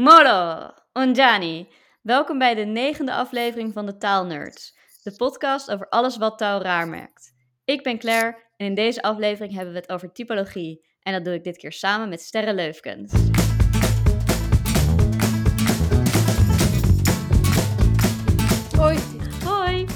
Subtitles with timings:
[0.00, 1.68] Moro, Onjani.
[2.02, 6.88] Welkom bij de negende aflevering van de Taalnerds, de podcast over alles wat taal raar
[6.88, 7.32] maakt.
[7.64, 10.86] Ik ben Claire en in deze aflevering hebben we het over typologie.
[11.02, 13.12] En dat doe ik dit keer samen met Sterre Leufkens.
[18.76, 18.98] Hoi.
[19.44, 19.86] Hoi.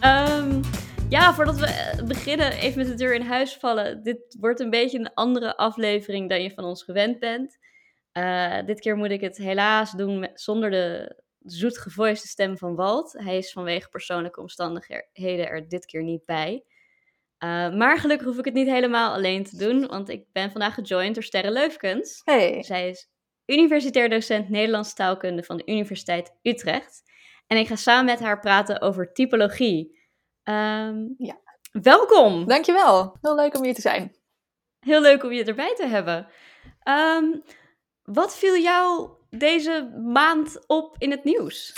[0.00, 0.62] Ehm,
[1.08, 4.02] ja, voordat we eh, beginnen, even met de deur in huis vallen.
[4.02, 7.58] Dit wordt een beetje een andere aflevering dan je van ons gewend bent.
[8.18, 13.12] Uh, dit keer moet ik het helaas doen met, zonder de zoetgevoiste stem van Walt.
[13.12, 16.64] Hij is vanwege persoonlijke omstandigheden er dit keer niet bij.
[17.38, 20.74] Uh, maar gelukkig hoef ik het niet helemaal alleen te doen, want ik ben vandaag
[20.74, 22.20] gejoind door Sterre Leufkens.
[22.24, 22.62] Hey.
[22.62, 23.08] Zij is
[23.46, 27.02] universitair docent Nederlands taalkunde van de Universiteit Utrecht.
[27.46, 29.98] En ik ga samen met haar praten over typologie.
[30.44, 31.40] Um, ja.
[31.72, 32.46] Welkom!
[32.46, 33.16] Dankjewel.
[33.20, 34.16] Heel leuk om hier te zijn.
[34.80, 36.28] Heel leuk om je erbij te hebben.
[36.88, 37.42] Um,
[38.04, 41.76] wat viel jou deze maand op in het nieuws?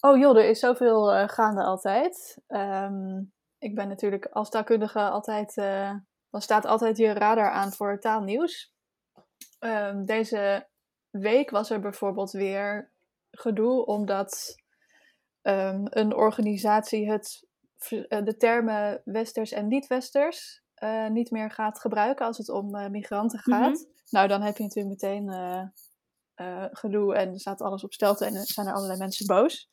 [0.00, 2.38] Oh joh, er is zoveel uh, gaande altijd.
[2.48, 5.94] Um, ik ben natuurlijk als taalkundige altijd, uh,
[6.30, 8.72] dan staat altijd je radar aan voor taalnieuws.
[9.60, 10.66] Um, deze
[11.10, 12.92] week was er bijvoorbeeld weer
[13.30, 14.54] gedoe omdat
[15.42, 17.46] um, een organisatie het,
[17.90, 22.88] uh, de termen westers en niet-westers uh, niet meer gaat gebruiken als het om uh,
[22.88, 23.68] migranten gaat.
[23.68, 23.92] Mm -hmm.
[24.10, 25.32] Nou, dan heb je natuurlijk meteen
[26.72, 29.70] gedoe en staat alles op stelte en zijn er allerlei mensen boos.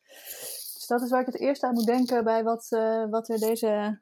[0.74, 2.68] Dus dat is waar ik het eerst aan moet denken bij wat,
[3.10, 4.02] wat er deze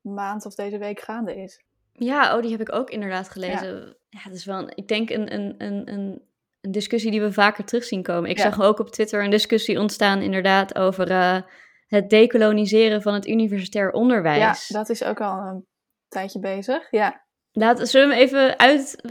[0.00, 1.64] maand of deze week gaande is.
[1.92, 3.78] Ja, oh, die heb ik ook inderdaad gelezen.
[3.78, 6.22] Ja, ja dat is wel, een, ik denk, een, een, een, een,
[6.60, 8.30] een discussie die we vaker terug zien komen.
[8.30, 8.42] Ik ja.
[8.42, 11.40] zag ook op Twitter een discussie ontstaan, inderdaad, over uh,
[11.86, 14.68] het decoloniseren van het universitair onderwijs.
[14.68, 15.66] Ja, dat is ook al een
[16.10, 16.90] tijdje bezig.
[16.90, 17.24] Ja.
[17.52, 19.02] Laat, zullen we hem even uit,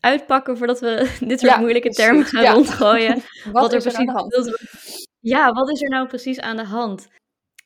[0.00, 2.52] uitpakken voordat we dit soort ja, moeilijke termen gaan ja.
[2.52, 3.14] rondgooien?
[3.44, 4.58] wat, wat er, precies aan de hand?
[5.20, 7.08] Ja, wat is er nou precies aan de hand?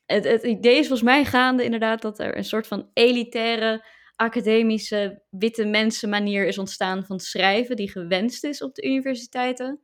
[0.05, 5.23] Het, het idee is volgens mij gaande inderdaad dat er een soort van elitaire academische
[5.29, 9.81] witte mensen manier is ontstaan van schrijven die gewenst is op de universiteiten.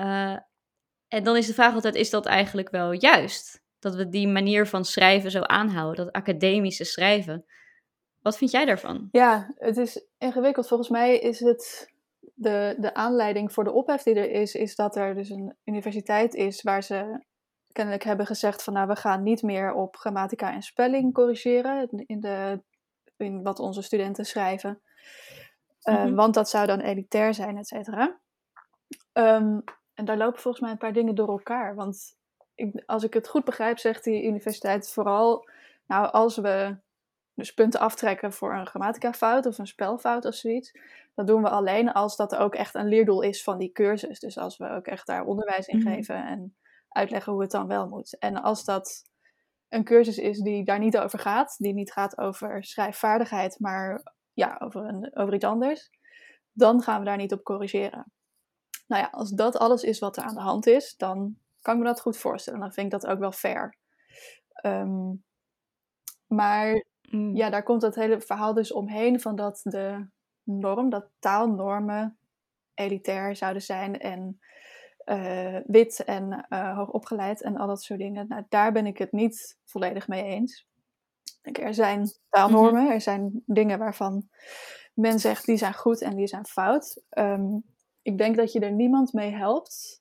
[0.00, 0.36] Uh,
[1.08, 3.64] en dan is de vraag altijd, is dat eigenlijk wel juist?
[3.78, 7.44] Dat we die manier van schrijven zo aanhouden, dat academische schrijven.
[8.26, 9.08] Wat vind jij daarvan?
[9.10, 10.68] Ja, het is ingewikkeld.
[10.68, 11.92] Volgens mij is het
[12.34, 16.34] de, de aanleiding voor de ophef die er is, is dat er dus een universiteit
[16.34, 17.24] is waar ze
[17.72, 22.20] kennelijk hebben gezegd van nou, we gaan niet meer op grammatica en spelling corrigeren in,
[22.20, 22.62] de,
[23.16, 24.80] in wat onze studenten schrijven.
[25.82, 26.08] Mm -hmm.
[26.08, 28.20] uh, want dat zou dan elitair zijn, et cetera.
[29.12, 31.74] Um, en daar lopen volgens mij een paar dingen door elkaar.
[31.74, 32.16] Want
[32.54, 35.48] ik, als ik het goed begrijp, zegt die universiteit vooral,
[35.86, 36.76] nou, als we
[37.36, 40.72] dus punten aftrekken voor een grammatica fout of een spelfout of zoiets,
[41.14, 44.20] dat doen we alleen als dat ook echt een leerdoel is van die cursus.
[44.20, 45.88] Dus als we ook echt daar onderwijs in Mhm.
[45.88, 46.56] geven en
[46.88, 48.18] uitleggen hoe het dan wel moet.
[48.18, 49.02] En als dat
[49.68, 54.60] een cursus is die daar niet over gaat, die niet gaat over schrijfvaardigheid, maar ja,
[54.64, 55.90] over, een, over iets anders,
[56.52, 58.12] dan gaan we daar niet op corrigeren.
[58.86, 61.80] Nou ja, als dat alles is wat er aan de hand is, dan kan ik
[61.80, 62.60] me dat goed voorstellen.
[62.60, 63.76] Dan vind ik dat ook wel fair.
[64.66, 65.24] Um,
[66.26, 67.36] maar Mm.
[67.36, 70.06] ja, daar komt dat hele verhaal dus omheen van dat de
[70.42, 72.18] norm, dat taalnormen
[72.74, 74.40] elitair zouden zijn en
[75.04, 78.28] uh, wit en uh, hoogopgeleid en al dat soort dingen.
[78.28, 80.66] Nou, daar ben ik het niet volledig mee eens.
[81.42, 82.92] Denk, er zijn taalnormen, Mhm.
[82.92, 84.28] er zijn dingen waarvan
[84.94, 87.02] men zegt die zijn goed en die zijn fout.
[87.18, 87.64] Um,
[88.02, 90.00] ik denk dat je er niemand mee helpt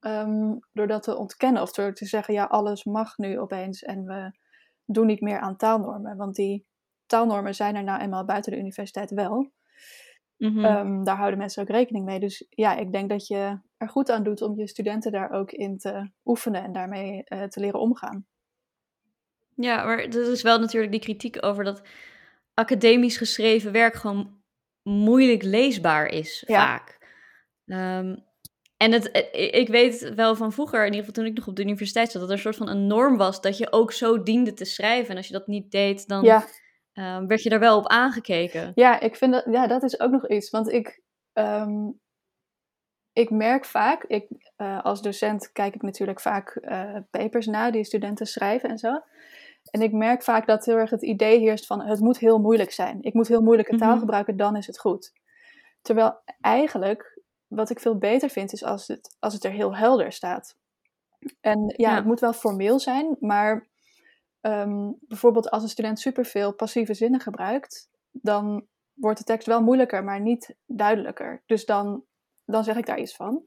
[0.00, 4.04] um, door dat te ontkennen of door te zeggen, ja, alles mag nu opeens en
[4.04, 4.30] we
[4.92, 6.16] doen niet meer aan taalnormen.
[6.16, 6.66] Want die
[7.06, 9.52] taalnormen zijn er nou eenmaal buiten de universiteit wel.
[10.36, 10.64] Mhm.
[10.64, 12.20] Um, daar houden mensen ook rekening mee.
[12.20, 15.52] Dus ja, ik denk dat je er goed aan doet om je studenten daar ook
[15.52, 18.26] in te oefenen en daarmee uh, te leren omgaan.
[19.54, 21.82] Ja, maar er is wel natuurlijk die kritiek over dat
[22.54, 24.40] academisch geschreven werk gewoon
[24.82, 26.66] moeilijk leesbaar is, Ja.
[26.66, 26.98] vaak.
[27.66, 28.24] Um,
[28.82, 31.56] en het, eh, ik weet wel van vroeger, in ieder geval toen ik nog op
[31.56, 34.22] de universiteit zat, dat er een soort van een norm was dat je ook zo
[34.22, 35.10] diende te schrijven.
[35.10, 36.44] En als je dat niet deed, dan Ja,
[36.94, 38.72] um, werd je daar wel op aangekeken.
[38.74, 40.50] ja, ik vind dat, ja, dat is ook nog iets.
[40.50, 41.02] Want ik,
[41.32, 42.00] um,
[43.12, 44.26] ik merk vaak, ik,
[44.56, 49.00] uh, als docent kijk ik natuurlijk vaak uh, papers na die studenten schrijven en zo.
[49.70, 52.70] En ik merk vaak dat heel erg het idee heerst van het moet heel moeilijk
[52.72, 52.98] zijn.
[53.02, 53.98] Ik moet heel moeilijke taal Mhm.
[53.98, 55.12] gebruiken, dan is het goed.
[55.82, 57.11] Terwijl eigenlijk,
[57.54, 60.56] wat ik veel beter vind, is als het, als het er heel helder staat.
[61.40, 61.94] En ja, Ja.
[61.94, 63.66] het moet wel formeel zijn, maar
[64.40, 70.04] um, bijvoorbeeld als een student superveel passieve zinnen gebruikt, dan wordt de tekst wel moeilijker,
[70.04, 71.42] maar niet duidelijker.
[71.46, 72.04] Dus dan,
[72.44, 73.42] dan zeg ik daar iets van.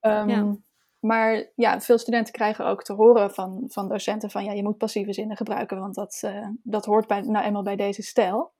[0.00, 0.56] Ehm, Ja.
[0.98, 4.76] Maar ja, veel studenten krijgen ook te horen van, van docenten van ja, je moet
[4.76, 8.52] passieve zinnen gebruiken, want dat, eh, dat hoort bij, nou eenmaal bij deze stijl.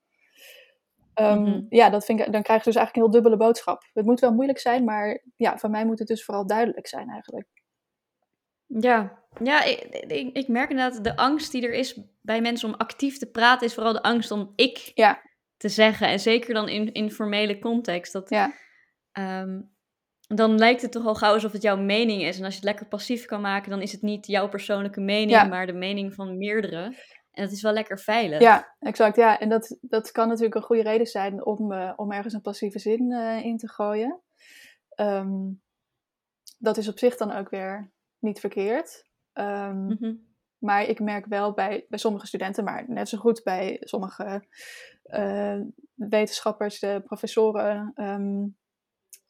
[1.15, 1.61] Ehm, Mhm.
[1.69, 3.83] Ja, dat vind ik, dan krijg je dus eigenlijk een heel dubbele boodschap.
[3.93, 7.09] Het moet wel moeilijk zijn, maar ja, van mij moet het dus vooral duidelijk zijn
[7.09, 7.47] eigenlijk.
[8.67, 12.75] Ja, ja ik, ik, ik merk inderdaad de angst die er is bij mensen om
[12.75, 15.23] actief te praten, is vooral de angst om ik Ja.
[15.57, 16.09] te zeggen.
[16.09, 18.13] En zeker dan in, in formele context.
[18.13, 18.53] Dat, Ja,
[19.13, 19.61] ehm,
[20.27, 22.39] dan lijkt het toch al gauw alsof het jouw mening is.
[22.39, 25.31] En als je het lekker passief kan maken, dan is het niet jouw persoonlijke mening,
[25.31, 25.45] Ja.
[25.45, 26.95] maar de mening van meerdere.
[27.33, 28.41] En dat is wel lekker veilig.
[28.41, 29.17] ja exact.
[29.17, 32.41] Ja, en dat, dat kan natuurlijk een goede reden zijn om, eh, om ergens een
[32.41, 34.21] passieve zin eh, in te gooien.
[34.89, 35.51] Ehm,
[36.59, 39.05] dat is op zich dan ook weer niet verkeerd.
[39.33, 40.15] Ehm, Mhm.
[40.59, 44.47] Maar ik merk wel bij, bij sommige studenten, maar net zo goed bij sommige
[45.03, 45.61] eh,
[45.95, 48.47] wetenschappers, de professoren, ehm,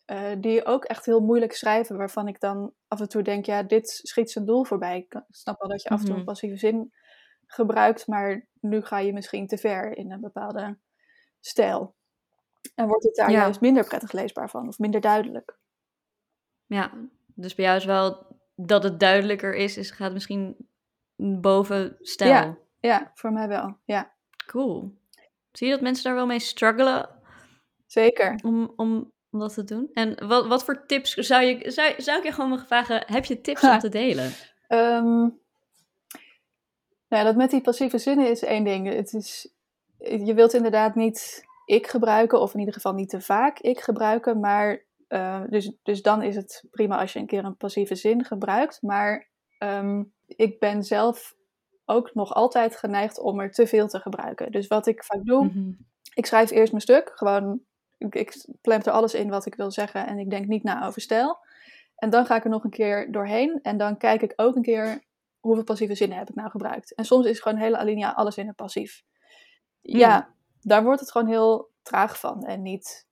[0.05, 3.63] eh, die ook echt heel moeilijk schrijven, waarvan ik dan af en toe denk, ja,
[3.63, 4.99] dit schiet zijn doel voorbij.
[4.99, 6.29] Ik snap wel dat je af en toe een Mhm.
[6.31, 6.93] passieve zin
[7.53, 10.79] gebruikt, maar nu ga je misschien te ver in een bepaalde
[11.41, 11.95] stijl.
[12.75, 13.41] En wordt het daar Ja.
[13.41, 15.59] juist minder prettig leesbaar van, of minder duidelijk.
[16.67, 16.91] Ja,
[17.35, 20.57] dus bij jou is wel dat het duidelijker is, is gaat misschien
[21.17, 22.31] boven stijl.
[22.33, 22.57] Ja.
[22.81, 23.79] Ja, voor mij wel.
[23.85, 24.13] Ja,
[24.47, 25.01] Cool.
[25.53, 27.09] Zie je dat mensen daar wel mee struggelen
[27.87, 28.41] zeker.
[28.45, 29.91] om, om, om dat te doen?
[29.93, 33.25] En wat, wat voor tips zou je, zou, zou ik je gewoon mogen vragen, heb
[33.25, 33.73] je tips Ha.
[33.75, 34.33] om te delen?
[34.67, 35.29] Ehm,
[37.13, 38.89] nou ja, dat met die passieve zinnen is één ding.
[38.95, 39.49] Het is,
[39.99, 44.41] je wilt inderdaad niet ik gebruiken, of in ieder geval niet te vaak ik gebruiken.
[44.41, 48.25] Maar, eh, dus, dus dan is het prima als je een keer een passieve zin
[48.25, 48.83] gebruikt.
[48.83, 49.29] Maar
[49.59, 51.35] ehm, ik ben zelf
[51.85, 54.53] ook nog altijd geneigd om er te veel te gebruiken.
[54.53, 55.71] Dus wat ik vaak doe, Mhm.
[56.15, 57.13] ik schrijf eerst mijn stuk.
[57.15, 57.61] Gewoon,
[57.99, 60.87] ik, ik plemp er alles in wat ik wil zeggen en ik denk niet na
[60.87, 61.39] over stijl.
[61.97, 63.59] En dan ga ik er nog een keer doorheen.
[63.63, 65.03] En dan kijk ik ook een keer
[65.43, 66.95] hoeveel passieve zinnen heb ik nou gebruikt.
[66.95, 69.03] En soms is gewoon hele alinea alle zinnen passief.
[69.81, 73.07] Ja, daar wordt het gewoon heel traag van en niet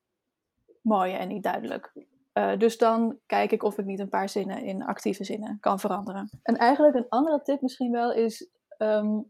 [0.82, 1.93] mooi en niet duidelijk.
[2.32, 5.81] Eh, dus dan kijk ik of ik niet een paar zinnen in actieve zinnen kan
[5.81, 6.38] veranderen.
[6.43, 9.21] En eigenlijk een andere tip misschien wel is, ehm,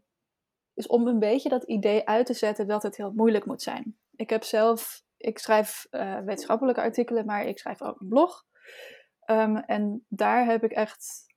[0.73, 3.97] is om een beetje dat idee uit te zetten dat het heel moeilijk moet zijn.
[4.15, 8.45] Ik heb zelf, ik schrijf eh, wetenschappelijke artikelen, maar ik schrijf ook een blog.
[9.19, 11.30] Ehm, en daar heb ik echt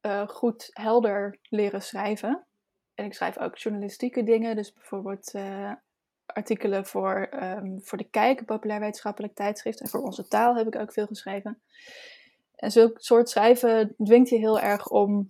[0.00, 2.46] eh, goed helder leren schrijven.
[2.94, 5.72] En ik schrijf ook journalistieke dingen, dus bijvoorbeeld eh,
[6.26, 9.80] artikelen voor, ehm, voor de Kijk, een populair wetenschappelijk tijdschrift.
[9.80, 11.62] En voor onze taal heb ik ook veel geschreven.
[12.56, 15.26] En zulk soort schrijven dwingt je heel erg om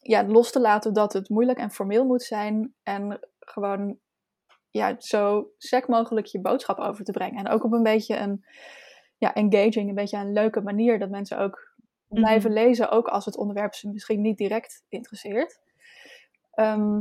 [0.00, 2.74] ja, los te laten dat het moeilijk en formeel moet zijn.
[2.82, 3.98] En gewoon
[4.70, 7.46] ja, zo sec mogelijk je boodschap over te brengen.
[7.46, 8.44] En ook op een beetje een
[9.18, 10.98] ja, engaging, een beetje een leuke manier.
[10.98, 11.76] Dat mensen ook.
[12.08, 15.60] Blijven lezen, ook als het onderwerp ze misschien niet direct interesseert.
[16.50, 17.00] Ehm,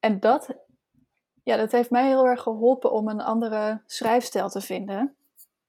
[0.00, 0.56] en dat,
[1.42, 5.16] ja, dat heeft mij heel erg geholpen om een andere schrijfstijl te vinden.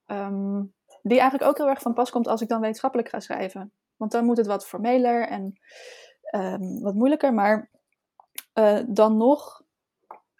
[0.05, 0.63] Ehm,
[1.01, 3.71] die eigenlijk ook heel erg van pas komt als ik dan wetenschappelijk ga schrijven.
[3.95, 5.59] Want dan moet het wat formeler en
[6.21, 7.33] ehm, wat moeilijker.
[7.33, 7.69] Maar
[8.53, 9.63] eh, dan nog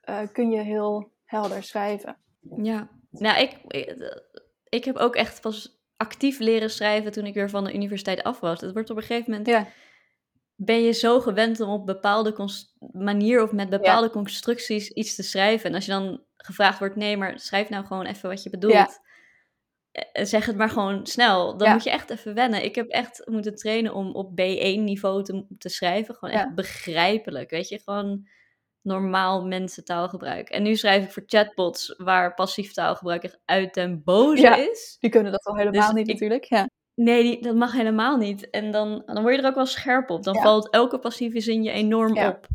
[0.01, 2.17] eh, kun je heel helder schrijven.
[2.55, 4.21] Ja, nou, ik, ik,
[4.69, 8.39] ik heb ook echt pas actief leren schrijven toen ik weer van de universiteit af
[8.39, 8.61] was.
[8.61, 9.67] Het wordt op een gegeven moment, Ja,
[10.55, 12.49] ben je zo gewend om op bepaalde
[12.91, 15.69] manier of met bepaalde constructies iets te schrijven.
[15.69, 18.73] En als je dan gevraagd wordt, nee, maar schrijf nou gewoon even wat je bedoelt.
[18.73, 18.89] Ja.
[19.91, 21.57] Eh, Zeg het maar gewoon snel.
[21.57, 22.63] Dan moet je echt even wennen.
[22.63, 26.15] Ik heb echt moeten trainen om op B1-niveau te, te schrijven.
[26.15, 27.49] Gewoon echt begrijpelijk.
[27.49, 28.27] Weet je, gewoon
[28.87, 30.49] normaal mensentaalgebruik.
[30.49, 34.55] En nu schrijf ik voor chatbots waar passief taalgebruik echt uit den boze Ja.
[34.55, 34.97] is.
[34.99, 36.43] die kunnen dat al helemaal Dus niet ik- natuurlijk.
[36.43, 36.69] Ja.
[36.95, 38.49] Nee, die, dat mag helemaal niet.
[38.49, 40.23] En dan, dan word je er ook wel scherp op.
[40.23, 40.41] Dan Ja.
[40.41, 42.27] valt elke passieve zin je enorm Ja.
[42.29, 42.47] op.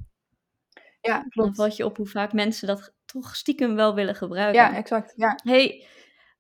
[1.01, 4.63] ja, Dan valt je op hoe vaak mensen dat toch stiekem wel willen gebruiken.
[4.63, 5.13] Ja, exact.
[5.17, 5.39] Ja.
[5.45, 5.87] Hey,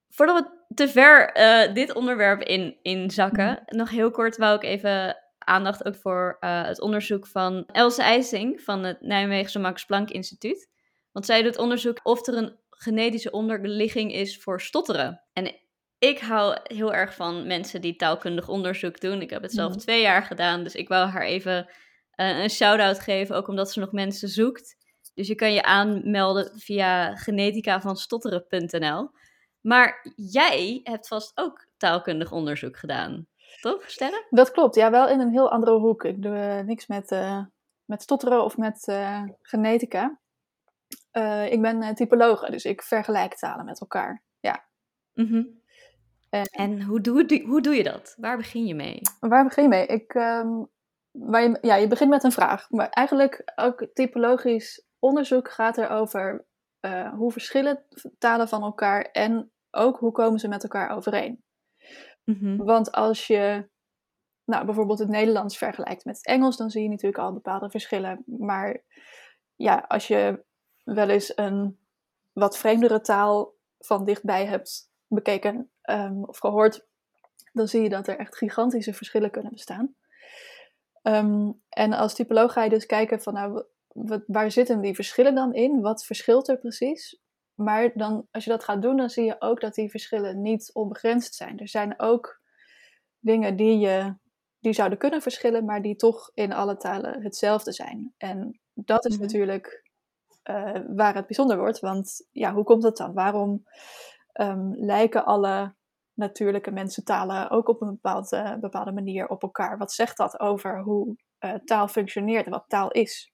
[0.08, 5.16] voordat we te ver eh, dit onderwerp in, inzakken, nog heel kort wou ik even
[5.44, 10.70] aandacht ook voor eh, het onderzoek van Else IJsing van het Nijmeegse Max Planck Instituut.
[11.12, 15.22] Want zij doet onderzoek of er een genetische onderligging is voor stotteren.
[15.32, 15.54] En
[15.99, 19.20] ik hou heel erg van mensen die taalkundig onderzoek doen.
[19.20, 19.78] Ik heb het zelf Mhm.
[19.80, 21.70] twee jaar gedaan, dus ik wou haar even
[22.12, 24.76] eh, een shout-out geven, ook omdat ze nog mensen zoekt.
[25.14, 29.11] Dus je kan je aanmelden via geneticavansstotteren.nl.
[29.61, 33.26] Maar jij hebt vast ook taalkundig onderzoek gedaan,
[33.61, 34.26] toch, Sterre?
[34.30, 36.04] Dat klopt, ja, wel in een heel andere hoek.
[36.04, 37.44] Ik doe eh, niks met, eh,
[37.85, 40.21] met stotteren of met eh, genetica.
[41.50, 44.23] Ik ben typologe, dus ik vergelijk talen met elkaar.
[44.40, 44.64] Ja.
[45.12, 45.44] Mhm.
[46.30, 48.14] En, en hoe, doe, hoe doe je dat?
[48.18, 49.00] Waar begin je mee?
[49.21, 49.87] Waar begin je mee?
[49.87, 50.68] Ik, um,
[51.11, 52.71] waar je, ja, je begint met een vraag.
[52.71, 56.44] Maar eigenlijk ook typologisch onderzoek gaat erover
[57.14, 57.85] hoe verschillen
[58.18, 61.42] talen van elkaar en ook hoe komen ze met elkaar overeen.
[62.25, 63.71] Mm Want als je
[64.45, 68.25] nou, bijvoorbeeld het Nederlands vergelijkt met het Engels, dan zie je natuurlijk al bepaalde verschillen.
[68.26, 68.83] Maar
[69.57, 70.45] ja, als je
[70.85, 71.79] wel eens een
[72.33, 76.87] wat vreemdere taal van dichtbij hebt bekeken um, of gehoord,
[77.52, 79.95] dan zie je dat er echt gigantische verschillen kunnen bestaan.
[81.02, 85.35] Um, en als typoloog ga je dus kijken van nou, wat, waar zitten die verschillen
[85.35, 85.81] dan in?
[85.81, 87.21] Wat verschilt er precies?
[87.54, 90.71] Maar dan, als je dat gaat doen, dan zie je ook dat die verschillen niet
[90.73, 91.59] onbegrensd zijn.
[91.59, 92.40] Er zijn ook
[93.18, 94.14] dingen die, je,
[94.59, 98.14] die zouden kunnen verschillen, maar die toch in alle talen hetzelfde zijn.
[98.16, 99.23] En dat is mhm.
[99.23, 99.90] natuurlijk
[100.50, 101.78] uh, waar het bijzonder wordt.
[101.78, 103.12] Want ja, hoe komt het dan?
[103.12, 103.62] Waarom
[104.40, 105.75] um, lijken alle
[106.14, 109.78] natuurlijke mensentalen ook op een bepaald, uh, bepaalde manier op elkaar?
[109.78, 113.32] Wat zegt dat over hoe uh, taal functioneert en wat taal is?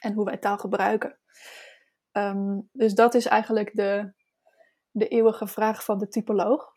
[0.00, 1.18] En hoe wij taal gebruiken?
[2.16, 4.12] Um, dus dat is eigenlijk de,
[4.90, 6.72] de eeuwige vraag van de typoloog.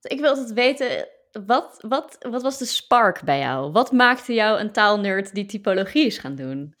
[0.00, 1.08] Ik wil altijd weten,
[1.46, 3.72] wat, wat, wat was de spark bij jou?
[3.72, 6.74] Wat maakte jou een taalnerd die typologie is gaan doen?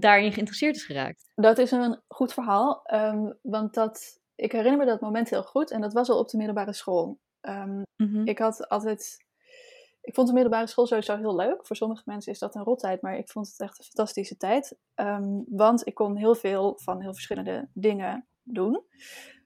[0.00, 1.30] daarin geïnteresseerd is geraakt?
[1.34, 5.70] Dat is een goed verhaal, um, want dat, ik herinner me dat moment heel goed
[5.70, 7.18] en dat was al op de middelbare school.
[7.40, 7.82] Um,
[8.24, 9.24] Ik had altijd,
[10.04, 11.66] ik vond de middelbare school sowieso heel leuk.
[11.66, 14.78] Voor sommige mensen is dat een rottijd, maar ik vond het echt een fantastische tijd.
[14.94, 18.84] Um, want ik kon heel veel van heel verschillende dingen doen.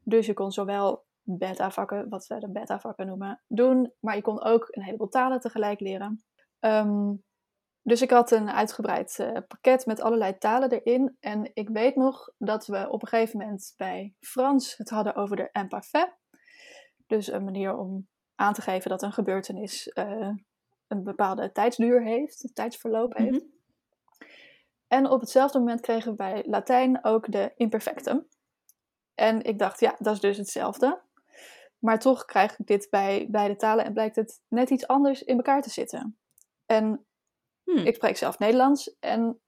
[0.02, 4.66] Dus je kon zowel beta-vakken, wat we de beta-vakken noemen, doen, maar je kon ook
[4.70, 6.24] een heleboel talen tegelijk leren.
[6.60, 7.22] Um,
[7.82, 11.16] dus ik had een uitgebreid uh, pakket met allerlei talen erin.
[11.20, 15.36] En ik weet nog dat we op een gegeven moment bij Frans het hadden over
[15.36, 16.16] de imparfait.
[17.06, 20.30] Dus een manier om aan te geven dat een gebeurtenis uh,
[20.88, 23.44] een bepaalde tijdsduur heeft, een tijdsverloop heeft.
[23.44, 23.56] Mhm.
[24.88, 28.26] En op hetzelfde moment kregen we bij Latijn ook de imperfectum.
[29.14, 31.00] En ik dacht, ja, dat is dus hetzelfde.
[31.78, 35.36] Maar toch krijg ik dit bij beide talen en blijkt het net iets anders in
[35.36, 36.18] elkaar te zitten.
[36.66, 37.06] En
[37.68, 37.86] Hmm.
[37.86, 39.40] Ik spreek zelf Nederlands en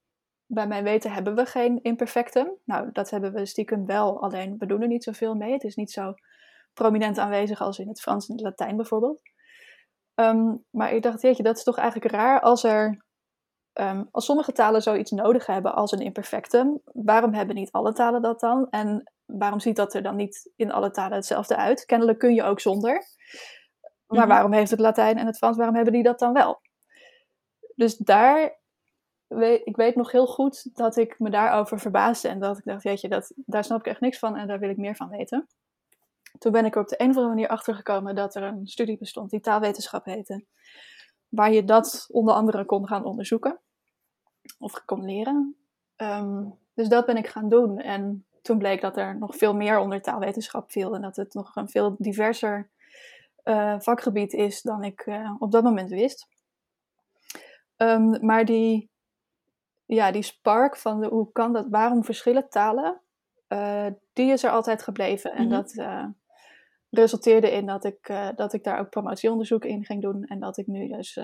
[0.45, 2.51] bij mijn weten hebben we geen imperfectum.
[2.65, 5.53] Nou, dat hebben we stiekem wel, alleen we doen er niet zoveel mee.
[5.53, 6.13] Het is niet zo
[6.73, 9.21] prominent aanwezig als in het Frans en het Latijn bijvoorbeeld.
[10.21, 13.05] Ehm, maar ik dacht, jeetje, dat is toch eigenlijk raar als er,
[13.73, 16.81] um, als sommige talen zoiets nodig hebben als een imperfectum.
[16.83, 18.69] Waarom hebben niet alle talen dat dan?
[18.69, 21.85] En waarom ziet dat er dan niet in alle talen hetzelfde uit?
[21.85, 23.05] Kennelijk kun je ook zonder.
[24.07, 24.27] Maar mhm.
[24.27, 26.61] waarom heeft het Latijn en het Frans, waarom hebben die dat dan wel?
[27.75, 28.59] Dus daar,
[29.27, 32.27] weet, ik weet nog heel goed dat ik me daarover verbaasde.
[32.27, 34.69] En dat ik dacht, jeetje, dat, daar snap ik echt niks van en daar wil
[34.69, 35.47] ik meer van weten.
[36.37, 38.67] Toen ben ik er op de een of andere manier achter gekomen dat er een
[38.67, 40.45] studie bestond die taalwetenschap heette.
[41.29, 43.59] Waar je dat onder andere kon gaan onderzoeken.
[44.59, 45.55] Of kon leren.
[45.95, 47.79] Ehm, dus dat ben ik gaan doen.
[47.79, 50.95] En toen bleek dat er nog veel meer onder taalwetenschap viel.
[50.95, 52.69] En dat het nog een veel diverser
[53.43, 56.27] uh, vakgebied is dan ik uh, op dat moment wist.
[57.77, 58.89] Um, maar die,
[59.85, 63.01] ja, die spark van de, hoe kan dat, waarom verschillen talen,
[63.49, 65.31] uh, die is er altijd gebleven.
[65.31, 65.51] En mhm.
[65.51, 65.73] dat
[66.91, 70.57] resulteerde in dat ik, uh, dat ik daar ook promotieonderzoek in ging doen en dat
[70.57, 71.19] ik nu dus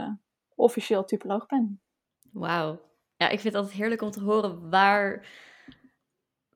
[0.55, 1.81] officieel typoloog ben.
[2.31, 2.81] Wauw.
[3.17, 5.27] Ja, ik vind het altijd heerlijk om te horen waar,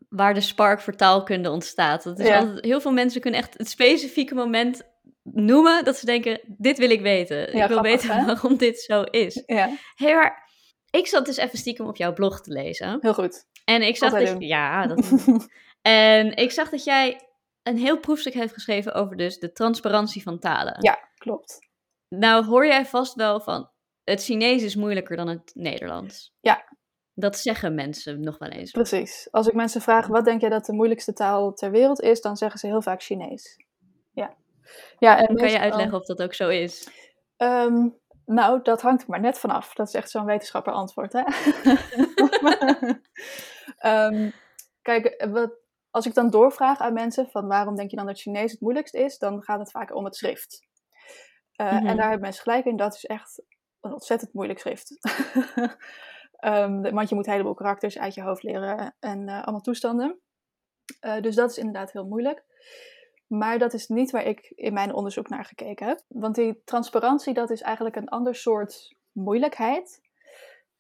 [0.09, 2.03] waar de spark voor taalkunde ontstaat.
[2.03, 2.39] Dat is ja.
[2.39, 4.81] altijd, heel veel mensen kunnen echt het specifieke moment
[5.23, 7.53] noemen dat ze denken, dit wil ik weten.
[7.53, 9.43] ik wil weten waarom dit zo is.
[9.45, 9.69] Ja.
[9.95, 10.49] Hey, maar
[10.89, 12.97] ik zat dus even stiekem op jouw blog te lezen.
[13.01, 13.45] Heel goed.
[13.65, 15.13] En ik zag dat, ja, dat
[15.81, 17.30] en ik zag dat jij
[17.63, 20.77] een heel proefstuk heeft geschreven over dus de transparantie van talen.
[20.79, 21.59] Ja, klopt.
[22.09, 23.69] Nou hoor jij vast wel van,
[24.03, 26.33] het Chinees is moeilijker dan het Nederlands.
[26.39, 26.63] Ja.
[27.13, 28.71] Dat zeggen mensen nog wel eens.
[28.71, 29.27] Precies.
[29.31, 32.37] Als ik mensen vraag, wat denk jij dat de moeilijkste taal ter wereld is, dan
[32.37, 33.65] zeggen ze heel vaak Chinees.
[34.11, 34.35] Ja.
[34.97, 36.89] Ja, en kan je uitleggen of dat ook zo is?
[37.37, 37.89] Ehm,
[38.25, 39.73] nou, dat hangt er maar net vanaf.
[39.73, 41.23] Dat is echt zo'n wetenschapper antwoord, hè?
[43.77, 44.29] Ehm,
[44.81, 45.60] kijk, wat,
[45.91, 48.93] als ik dan doorvraag aan mensen van waarom denk je dan dat Chinees het moeilijkst
[48.93, 50.67] is, dan gaat het vaak om het schrift.
[51.61, 53.43] Uh, En daar hebben mensen gelijk in, dat is echt
[53.81, 54.97] een ontzettend moeilijk schrift.
[56.45, 60.19] um, want je moet een heleboel karakters uit je hoofd leren en uh, allemaal toestanden.
[61.01, 62.43] Uh, dus dat is inderdaad heel moeilijk.
[63.27, 66.03] Maar dat is niet waar ik in mijn onderzoek naar gekeken heb.
[66.07, 70.01] Want die transparantie, dat is eigenlijk een ander soort moeilijkheid.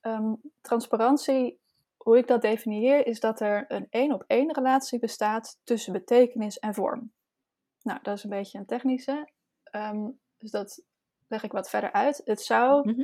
[0.01, 1.60] Um, transparantie,
[2.03, 6.59] hoe ik dat definieer, is dat er een één op één relatie bestaat tussen betekenis
[6.59, 7.11] en vorm.
[7.81, 9.29] Nou, dat is een beetje een technische.
[9.63, 10.83] Ehm, dus dat
[11.27, 12.21] leg ik wat verder uit.
[12.25, 13.03] Het zou Mhm.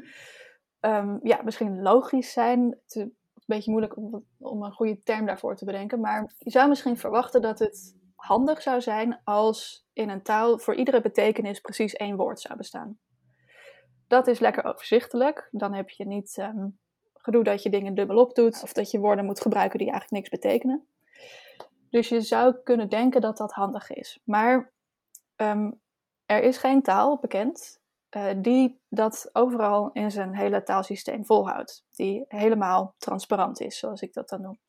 [0.79, 2.69] ehm, ja, misschien logisch zijn.
[2.69, 5.99] Het is een beetje moeilijk om, om een goede term daarvoor te bedenken.
[5.99, 10.75] Maar je zou misschien verwachten dat het handig zou zijn als in een taal voor
[10.75, 12.99] iedere betekenis precies één woord zou bestaan.
[14.07, 15.47] Dat is lekker overzichtelijk.
[15.51, 16.67] Dan heb je niet ehm,
[17.27, 20.41] gedoe dat je dingen dubbelop doet of dat je woorden moet gebruiken die eigenlijk niks
[20.41, 20.87] betekenen.
[21.89, 24.19] Dus je zou kunnen denken dat dat handig is.
[24.23, 24.73] Maar
[25.35, 25.71] ehm,
[26.25, 27.79] er is geen taal bekend
[28.09, 31.85] eh, die dat overal in zijn hele taalsysteem volhoudt.
[31.91, 34.59] Die helemaal transparant is, zoals ik dat dan noem.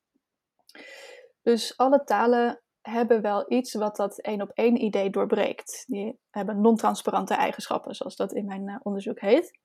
[1.42, 5.84] Dus alle talen hebben wel iets wat dat één op één idee doorbreekt.
[5.86, 9.58] Die hebben non-transparante eigenschappen, zoals dat in mijn eh, onderzoek heet.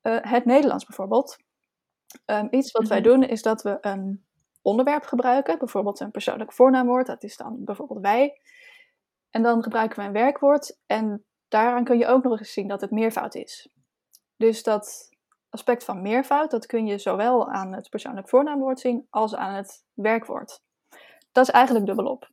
[0.00, 1.36] Eh, het Nederlands bijvoorbeeld.
[2.24, 3.08] Ehm, iets wat wij Mhm.
[3.08, 4.26] doen is dat we een
[4.62, 8.40] onderwerp gebruiken, bijvoorbeeld een persoonlijk voornaamwoord, dat is dan bijvoorbeeld wij.
[9.30, 12.80] En dan gebruiken we een werkwoord en daaraan kun je ook nog eens zien dat
[12.80, 13.68] het meervoud is.
[14.36, 15.08] Dus dat
[15.50, 19.84] aspect van meervoud, dat kun je zowel aan het persoonlijk voornaamwoord zien als aan het
[19.94, 20.60] werkwoord.
[21.32, 22.30] Dat is eigenlijk dubbelop.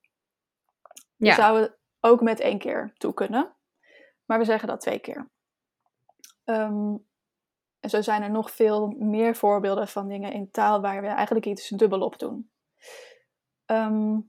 [1.16, 1.36] Je Ja.
[1.36, 3.56] zou het ook met één keer toe kunnen,
[4.26, 5.30] maar we zeggen dat twee keer.
[6.44, 6.96] Ehm,
[7.86, 11.46] en zo zijn er nog veel meer voorbeelden van dingen in taal waar we eigenlijk
[11.46, 12.50] iets dubbelop doen.
[13.66, 14.20] Ehm,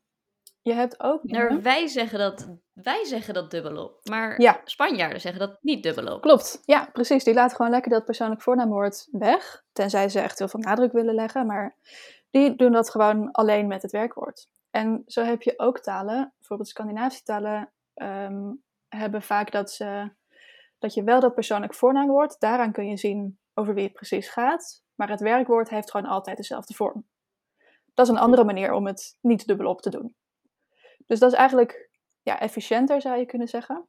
[0.63, 1.23] je hebt ook.
[1.23, 4.61] Nou, wij, zeggen dat, wij zeggen dat dubbelop, maar Ja.
[4.65, 6.23] Spanjaarden zeggen dat niet dubbelop.
[6.23, 7.25] Klopt, ja, precies.
[7.25, 9.65] Die laten gewoon lekker dat persoonlijk voornaamwoord weg.
[9.73, 11.47] Tenzij ze echt heel veel nadruk willen leggen.
[11.47, 11.77] Maar
[12.31, 14.49] die doen dat gewoon alleen met het werkwoord.
[14.71, 18.53] En zo heb je ook talen, bijvoorbeeld Scandinavische talen, ehm,
[18.89, 20.11] hebben vaak dat, ze,
[20.79, 24.85] dat je wel dat persoonlijk voornaamwoord, daaraan kun je zien over wie het precies gaat.
[24.95, 27.09] Maar het werkwoord heeft gewoon altijd dezelfde vorm.
[27.95, 30.15] Dat is een andere manier om het niet dubbelop te doen.
[31.07, 31.91] Dus dat is eigenlijk
[32.23, 33.89] ja, efficiënter, zou je kunnen zeggen.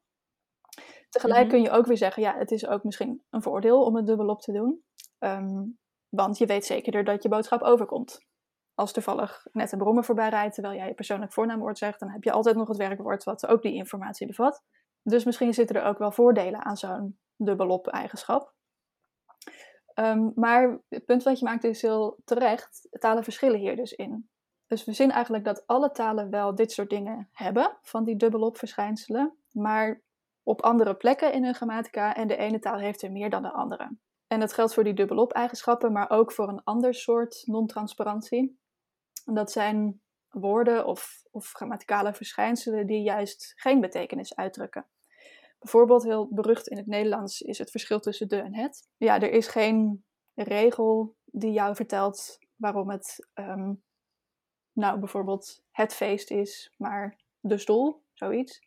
[1.09, 1.49] Tegelijk Mhm.
[1.49, 4.41] kun je ook weer zeggen, ja, het is ook misschien een voordeel om het dubbelop
[4.41, 4.83] te doen.
[5.19, 5.63] Ehm,
[6.09, 8.25] want je weet zekerder dat je boodschap overkomt.
[8.73, 12.23] Als toevallig net een brommer voorbij rijdt terwijl jij je persoonlijk voornaamwoord zegt, dan heb
[12.23, 14.63] je altijd nog het werkwoord wat ook die informatie bevat.
[15.01, 18.55] Dus misschien zitten er ook wel voordelen aan zo'n dubbelop eigenschap.
[19.97, 22.87] Ehm, maar het punt wat je maakt is heel terecht.
[22.99, 24.29] Talen verschillen hier dus in.
[24.67, 28.57] Dus we zien eigenlijk dat alle talen wel dit soort dingen hebben, van die dubbelop
[28.57, 29.37] verschijnselen.
[29.51, 30.01] Maar
[30.43, 33.51] op andere plekken in hun grammatica en de ene taal heeft er meer dan de
[33.51, 33.97] andere.
[34.27, 38.59] En dat geldt voor die dubbelop eigenschappen, maar ook voor een ander soort non-transparantie.
[39.25, 44.85] Dat zijn woorden of, of grammaticale verschijnselen die juist geen betekenis uitdrukken.
[45.59, 48.89] Bijvoorbeeld, heel berucht in het Nederlands is het verschil tussen de en het.
[48.97, 53.73] Ja, er is geen regel die jou vertelt waarom het, ehm,
[54.71, 58.61] nou bijvoorbeeld, het feest is, maar de stoel, zoiets.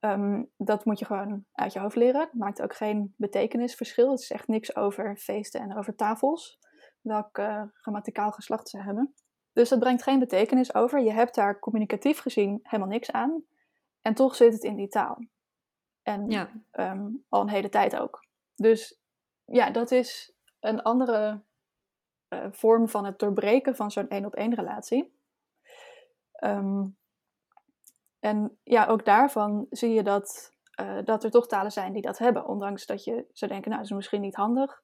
[0.00, 2.20] Ehm, dat moet je gewoon uit je hoofd leren.
[2.20, 4.10] Het maakt ook geen betekenisverschil.
[4.10, 6.58] Het zegt niks over feesten en over tafels,
[7.00, 7.40] welk
[7.72, 9.14] grammaticaal geslacht ze hebben.
[9.52, 11.00] Dus dat brengt geen betekenis over.
[11.00, 13.44] Je hebt daar communicatief gezien helemaal niks aan.
[14.02, 15.18] En toch zit het in die taal.
[16.06, 16.48] En Ja.
[16.70, 18.24] ehm, al een hele tijd ook.
[18.54, 19.00] Dus
[19.44, 21.42] ja, dat is een andere
[22.28, 25.18] eh, vorm van het doorbreken van zo'n één-op-één relatie.
[26.32, 26.84] Ehm,
[28.18, 32.18] en ja, ook daarvan zie je dat, eh, dat er toch talen zijn die dat
[32.18, 32.46] hebben.
[32.46, 34.82] Ondanks dat je zou denken, nou, dat is misschien niet handig.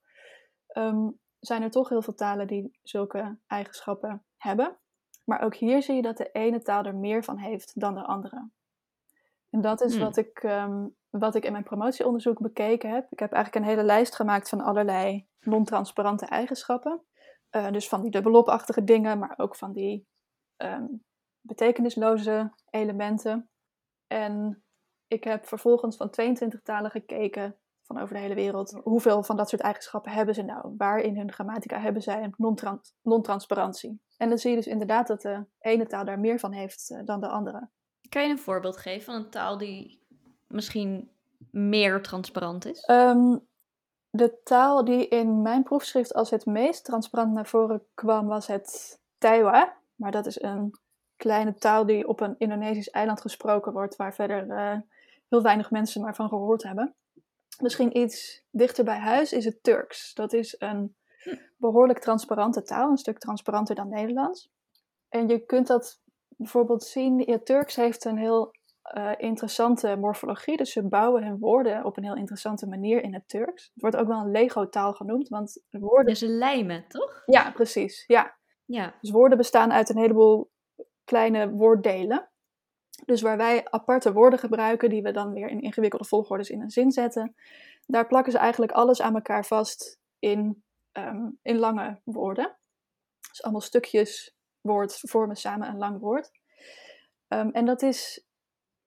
[0.66, 1.08] ehm,
[1.40, 4.76] zijn er toch heel veel talen die zulke eigenschappen hebben.
[5.24, 8.02] Maar ook hier zie je dat de ene taal er meer van heeft dan de
[8.02, 8.48] andere.
[9.50, 10.04] En dat is Hmm.
[10.04, 10.42] wat, ik,
[11.18, 13.06] wat ik in mijn promotieonderzoek bekeken heb.
[13.10, 17.02] Ik heb eigenlijk een hele lijst gemaakt van allerlei non-transparante eigenschappen.
[17.50, 20.06] Eh, dus van die dubbelopachtige dingen, maar ook van die
[20.56, 20.86] ehm,
[21.40, 23.50] betekenisloze elementen.
[24.06, 24.64] En
[25.06, 28.80] ik heb vervolgens van 22 talen gekeken van over de hele wereld.
[28.82, 30.74] Hoeveel van dat soort eigenschappen hebben ze nou?
[30.76, 32.32] Waar in hun grammatica hebben zij
[33.02, 34.02] non-transparantie?
[34.16, 37.04] En dan zie je dus inderdaad dat de ene taal daar meer van heeft eh,
[37.04, 37.70] dan de andere.
[38.08, 40.01] Kan je een voorbeeld geven van een taal die
[40.52, 41.10] misschien
[41.50, 42.84] meer transparant is?
[42.84, 43.36] Ehm,
[44.10, 49.00] de taal die in mijn proefschrift als het meest transparant naar voren kwam, was het
[49.18, 49.76] Taiwa.
[49.94, 50.78] Maar dat is een
[51.16, 54.78] kleine taal die op een Indonesisch eiland gesproken wordt, waar verder eh,
[55.28, 56.94] heel weinig mensen maar van gehoord hebben.
[57.60, 60.14] Misschien iets dichter bij huis is het Turks.
[60.14, 60.96] Dat is een
[61.56, 64.50] behoorlijk transparante taal, een stuk transparanter dan Nederlands.
[65.08, 68.50] En je kunt dat bijvoorbeeld zien, ja, Turks heeft een heel
[68.82, 70.56] eh, interessante morfologie.
[70.56, 73.70] Dus ze bouwen hun woorden op een heel interessante manier in het Turks.
[73.72, 76.16] Het wordt ook wel een Lego-taal genoemd, want woorden...
[76.16, 77.22] Ze lijmen, toch?
[77.26, 78.04] Ja, precies.
[78.06, 78.36] Ja.
[78.64, 78.94] Ja.
[79.00, 80.50] Dus woorden bestaan uit een heleboel
[81.04, 82.30] kleine woorddelen.
[83.04, 86.70] Dus waar wij aparte woorden gebruiken, die we dan weer in ingewikkelde volgordes in een
[86.70, 87.34] zin zetten,
[87.86, 92.58] daar plakken ze eigenlijk alles aan elkaar vast in, ehm, in lange woorden.
[93.28, 96.30] Dus allemaal stukjes woord vormen samen een lang woord.
[97.28, 98.26] Ehm, en dat is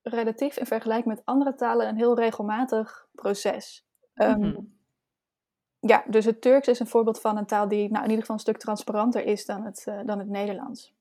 [0.10, 3.86] relatief in vergelijking met andere talen een heel regelmatig proces.
[4.14, 4.60] Ehm, Mhm.
[5.80, 8.36] Ja, dus het Turks is een voorbeeld van een taal die nou, in ieder geval
[8.36, 10.94] een stuk transparanter is dan het, eh, dan het Nederlands.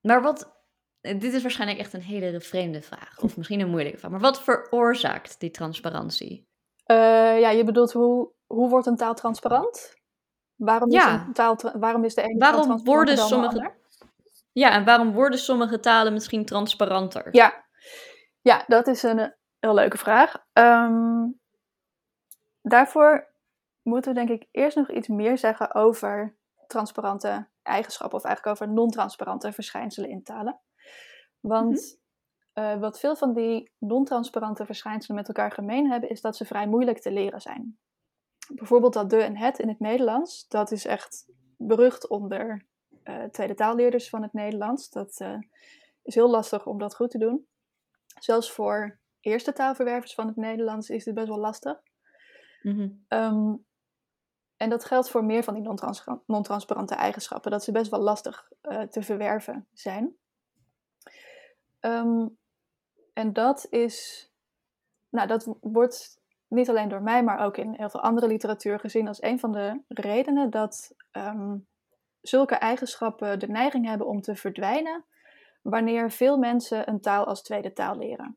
[0.00, 0.52] Maar wat,
[1.00, 4.42] dit is waarschijnlijk echt een hele vreemde vraag, of misschien een moeilijke vraag, maar wat
[4.42, 6.48] veroorzaakt die transparantie?
[6.84, 9.94] Eh, ja, je bedoelt hoe, hoe wordt een taal transparant?
[10.56, 11.14] Waarom, Ja.
[11.14, 13.78] is, een taal, waarom is de ene Waarom taal transparanter worden dan de sommige-?
[14.52, 17.28] Ja, en waarom worden sommige talen misschien transparanter?
[17.30, 17.64] Ja.
[18.42, 20.44] Ja, dat is een eh, heel leuke vraag.
[20.52, 21.26] Ehm,
[22.62, 23.34] daarvoor
[23.82, 28.74] moeten we denk ik eerst nog iets meer zeggen over transparante eigenschappen, of eigenlijk over
[28.74, 30.60] non-transparante verschijnselen in talen.
[31.40, 31.98] Want
[32.52, 36.66] eh, wat veel van die non-transparante verschijnselen met elkaar gemeen hebben, is dat ze vrij
[36.66, 37.78] moeilijk te leren zijn.
[38.54, 42.66] Bijvoorbeeld dat de en het in het Nederlands, dat is echt berucht onder
[43.02, 44.90] eh, tweede taalleerders van het Nederlands.
[44.90, 45.20] Dat
[46.02, 47.46] is heel lastig om dat goed te doen.
[48.24, 51.80] Zelfs voor eerste taalverwervers van het Nederlands is dit best wel lastig.
[52.62, 52.88] Mhm.
[53.08, 53.54] Ehm,
[54.56, 58.52] en dat geldt voor meer van die non-trans- non-transparante eigenschappen, dat ze best wel lastig
[58.60, 60.16] eh, te verwerven zijn.
[61.80, 62.26] Ehm,
[63.12, 64.28] en dat is,
[65.08, 69.08] nou, dat wordt niet alleen door mij, maar ook in heel veel andere literatuur gezien
[69.08, 71.56] als een van de redenen dat ehm,
[72.20, 75.04] zulke eigenschappen de neiging hebben om te verdwijnen
[75.62, 78.36] wanneer veel mensen een taal als tweede taal leren.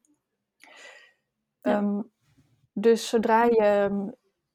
[1.61, 1.77] Ja.
[1.77, 2.01] Ehm,
[2.73, 3.89] dus zodra je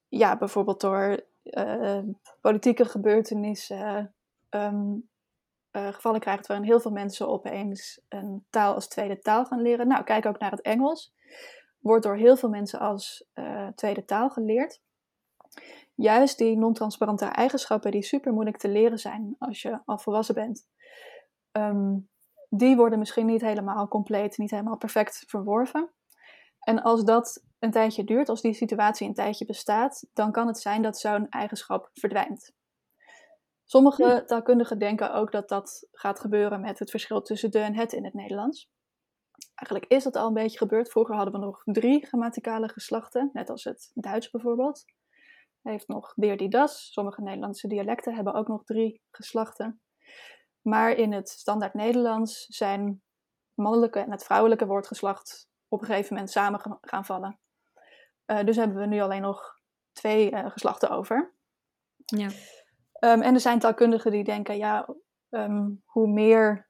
[0.08, 2.02] ja, bijvoorbeeld door eh,
[2.40, 4.14] politieke gebeurtenissen
[4.48, 4.96] ehm,
[5.70, 9.88] eh, gevallen krijgt waarin heel veel mensen opeens een taal als tweede taal gaan leren.
[9.88, 11.14] Nou, kijk ook naar het Engels.
[11.78, 14.80] Wordt door heel veel mensen als eh, tweede taal geleerd.
[15.94, 20.68] Juist die non-transparante eigenschappen die super moeilijk te leren zijn als je al volwassen bent.
[21.52, 21.96] ehm,
[22.48, 25.92] die worden misschien niet helemaal compleet, niet helemaal perfect verworven.
[26.60, 30.58] En als dat een tijdje duurt, als die situatie een tijdje bestaat, dan kan het
[30.58, 32.52] zijn dat zo'n eigenschap verdwijnt.
[33.64, 37.92] Sommige taalkundigen denken ook dat dat gaat gebeuren met het verschil tussen de en het
[37.92, 38.70] in het Nederlands.
[39.54, 40.90] Eigenlijk is dat al een beetje gebeurd.
[40.90, 44.84] Vroeger hadden we nog drie grammaticale geslachten, net als het Duits bijvoorbeeld.
[45.62, 46.92] Heeft nog deer die das.
[46.92, 49.80] Sommige Nederlandse dialecten hebben ook nog drie geslachten.
[50.62, 53.02] Maar in het standaard Nederlands zijn
[53.54, 57.38] mannelijke en het vrouwelijke woordgeslacht op een gegeven moment samen gaan vallen.
[58.24, 59.60] Eh, dus hebben we nu alleen nog
[59.92, 61.34] twee eh, geslachten over.
[62.04, 62.28] Ja.
[62.92, 64.88] Ehm, en er zijn taalkundigen die denken, ja,
[65.28, 66.68] ehm, hoe meer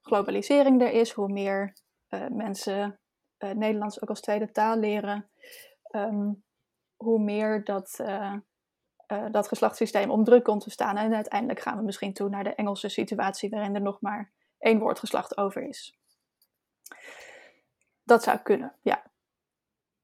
[0.00, 1.76] globalisering er is, hoe meer
[2.08, 2.98] eh, mensen
[3.38, 5.30] Nederlands ook als tweede taal leren,
[5.82, 6.32] ehm,
[6.96, 8.00] hoe meer dat,
[9.06, 10.96] eh, dat geslachtssysteem onder druk komt te staan.
[10.96, 14.78] En uiteindelijk gaan we misschien toe naar de Engelse situatie, waarin er nog maar één
[14.78, 15.98] woordgeslacht over is.
[18.02, 19.02] Dat zou kunnen, ja.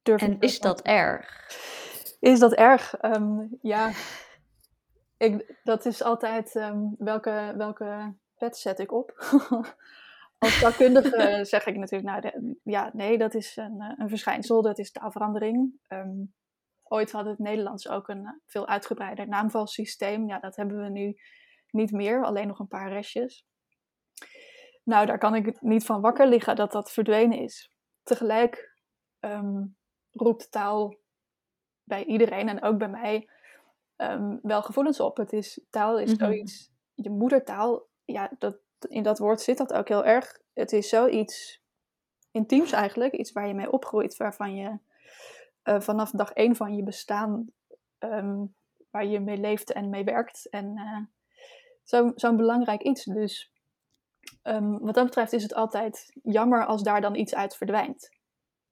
[0.02, 1.46] Durf En is dat erg?
[2.20, 2.94] is dat erg?
[3.62, 3.90] Ja,
[5.16, 9.12] ik, dat is altijd ehm, welke, welke pet zet ik op.
[10.38, 14.62] Als taalkundige zeg ik natuurlijk, nou de- ja, nee, dat is een, eh, een verschijnsel,
[14.62, 15.72] dat is taalverandering.
[15.86, 16.10] Ehm,
[16.90, 20.28] ooit had het Nederlands ook een eh, veel uitgebreider naamvalsysteem.
[20.28, 21.16] Ja, dat hebben we nu
[21.70, 23.46] niet meer, alleen nog een paar restjes.
[24.84, 27.72] Nou, daar kan ik niet van wakker liggen dat dat verdwenen is.
[28.02, 28.76] Tegelijk
[29.18, 29.64] ehm,
[30.10, 30.98] roept taal
[31.84, 33.28] bij iedereen en ook bij mij
[33.96, 35.16] ehm, wel gevoelens op.
[35.16, 36.24] Het is, taal is Mhm.
[36.24, 40.38] zoiets, je moedertaal, ja, dat, in dat woord zit dat ook heel erg.
[40.52, 41.62] Het is zoiets
[42.30, 44.78] intiems eigenlijk, iets waar je mee opgroeit, waarvan je
[45.62, 47.50] eh, vanaf dag één van je bestaan,
[47.98, 48.44] ehm,
[48.90, 50.48] waar je mee leeft en mee werkt.
[50.48, 50.98] En eh,
[51.82, 53.04] zo- zo'n belangrijk iets.
[53.04, 53.52] Dus
[54.42, 58.08] ehm, wat dat betreft is het altijd jammer als daar dan iets uit verdwijnt.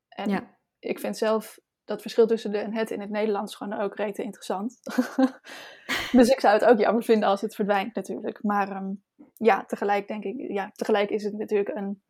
[0.08, 0.56] En Ja.
[0.78, 4.22] ik vind zelf dat verschil tussen de en het in het Nederlands gewoon ook rete
[4.22, 4.80] interessant.
[6.12, 8.42] dus ik zou het ook jammer vinden als het verdwijnt natuurlijk.
[8.42, 8.92] Maar ehm,
[9.34, 12.02] ja, tegelijk denk ik, ja, tegelijk is het natuurlijk een,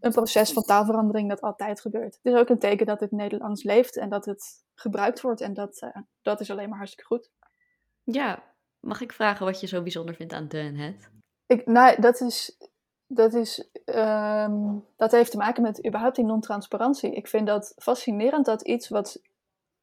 [0.00, 2.18] een proces van taalverandering dat altijd gebeurt.
[2.22, 5.40] Het is ook een teken dat het Nederlands leeft en dat het gebruikt wordt.
[5.40, 7.30] En dat, eh, dat is alleen maar hartstikke goed.
[8.02, 8.48] Ja.
[8.80, 11.10] Mag ik vragen wat je zo bijzonder vindt aan de en het?
[11.46, 12.58] Ik, nou, dat is.
[13.06, 17.14] Dat, is ehm, dat heeft te maken met überhaupt die non-transparantie.
[17.14, 19.22] Ik vind dat fascinerend dat iets wat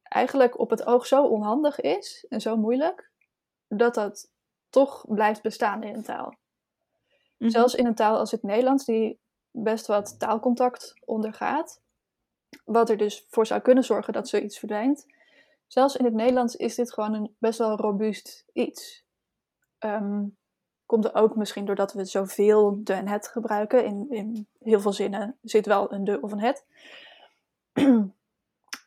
[0.02, 3.10] eigenlijk op het oog zo onhandig is en zo moeilijk,
[3.66, 4.30] dat dat
[4.70, 6.34] toch blijft bestaan in een taal.
[7.38, 7.50] Mhm.
[7.50, 9.20] Zelfs in een taal als het Nederlands, die
[9.62, 11.80] best wat taalcontact ondergaat.
[12.64, 15.06] Wat er dus voor zou kunnen zorgen dat zoiets verdwijnt.
[15.66, 19.04] Zelfs in het Nederlands is dit gewoon een best wel robuust iets.
[19.78, 20.24] Ehm,
[20.86, 23.84] komt er ook misschien doordat we zoveel de en het gebruiken.
[23.84, 26.64] In, in heel veel zinnen zit wel een de of een het.
[27.72, 28.14] um,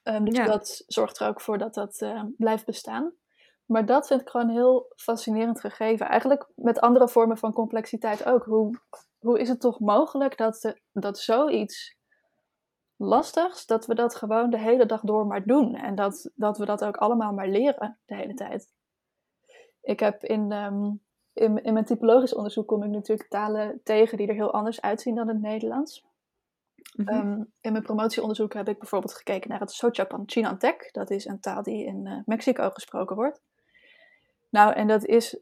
[0.25, 3.13] dus dat zorgt er ook voor dat dat uh, blijft bestaan.
[3.65, 6.07] Maar dat vind ik gewoon een heel fascinerend gegeven.
[6.07, 8.43] Eigenlijk met andere vormen van complexiteit ook.
[8.43, 8.79] Hoe,
[9.21, 11.95] hoe is het toch mogelijk dat, dat zoiets
[12.95, 15.75] lastigs, dat we dat gewoon de hele dag door maar doen.
[15.75, 18.73] En dat, dat we dat ook allemaal maar leren de hele tijd.
[19.81, 21.01] Ik heb in, um,
[21.33, 25.15] in, in mijn typologisch onderzoek kom ik natuurlijk talen tegen die er heel anders uitzien
[25.15, 26.05] dan het Nederlands.
[26.95, 27.17] Mm -hmm.
[27.17, 30.89] um, in mijn promotieonderzoek heb ik bijvoorbeeld gekeken naar het Sochapan Chinantec.
[30.91, 33.41] Dat is een taal die in uh, Mexico gesproken wordt.
[34.49, 35.39] Nou, en dat is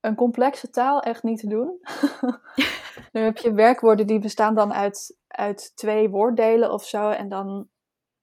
[0.00, 1.78] een complexe taal echt niet te doen.
[3.24, 7.10] heb je werkwoorden die bestaan dan uit, uit twee woorddelen of zo.
[7.10, 7.68] En dan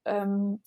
[0.02, 0.62] um,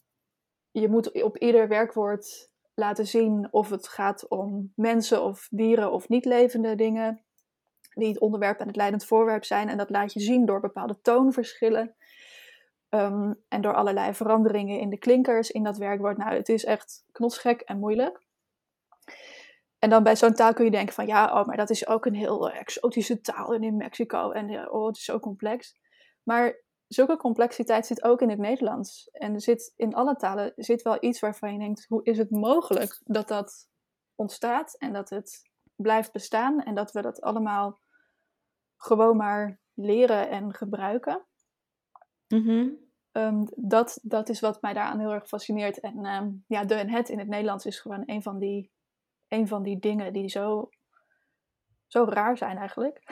[0.71, 6.09] je moet op ieder werkwoord laten zien of het gaat om mensen of dieren of
[6.09, 7.23] niet levende dingen.
[7.93, 9.69] Die het onderwerp en het leidend voorwerp zijn.
[9.69, 11.95] En dat laat je zien door bepaalde toonverschillen.
[12.89, 16.17] Um, en door allerlei veranderingen in de klinkers in dat werkwoord.
[16.17, 18.27] Nou, het is echt knotsgek en moeilijk.
[19.79, 22.05] En dan bij zo'n taal kun je denken van ja, oh, maar dat is ook
[22.05, 24.31] een heel exotische taal in Mexico.
[24.31, 25.75] En ja, oh, het is zo complex.
[26.23, 29.09] Maar zulke complexiteit zit ook in het Nederlands.
[29.11, 32.31] En er zit in alle talen zit wel iets waarvan je denkt, hoe is het
[32.31, 33.69] mogelijk dat dat
[34.15, 37.79] ontstaat en dat het blijft bestaan en dat we dat allemaal
[38.77, 41.25] gewoon maar leren en gebruiken.
[42.27, 45.79] Mm um, dat, dat is wat mij daaraan heel erg fascineert.
[45.79, 48.71] En um, ja, de en het in het Nederlands is gewoon een van die
[49.29, 50.69] een van die dingen die zo,
[51.87, 53.03] zo raar zijn eigenlijk.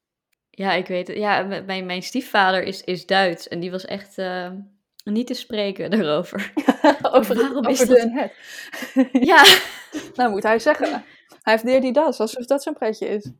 [0.62, 1.16] ja, ik weet het.
[1.16, 4.50] Ja, mijn, mijn stiefvader is, is Duits en die was echt uh,
[5.04, 6.52] niet te spreken daarover.
[7.02, 8.32] over Waarom over het.
[9.12, 9.44] ja.
[10.14, 11.04] nou moet hij zeggen.
[11.42, 13.30] Hij heeft die das, alsof dat zo'n pretje is.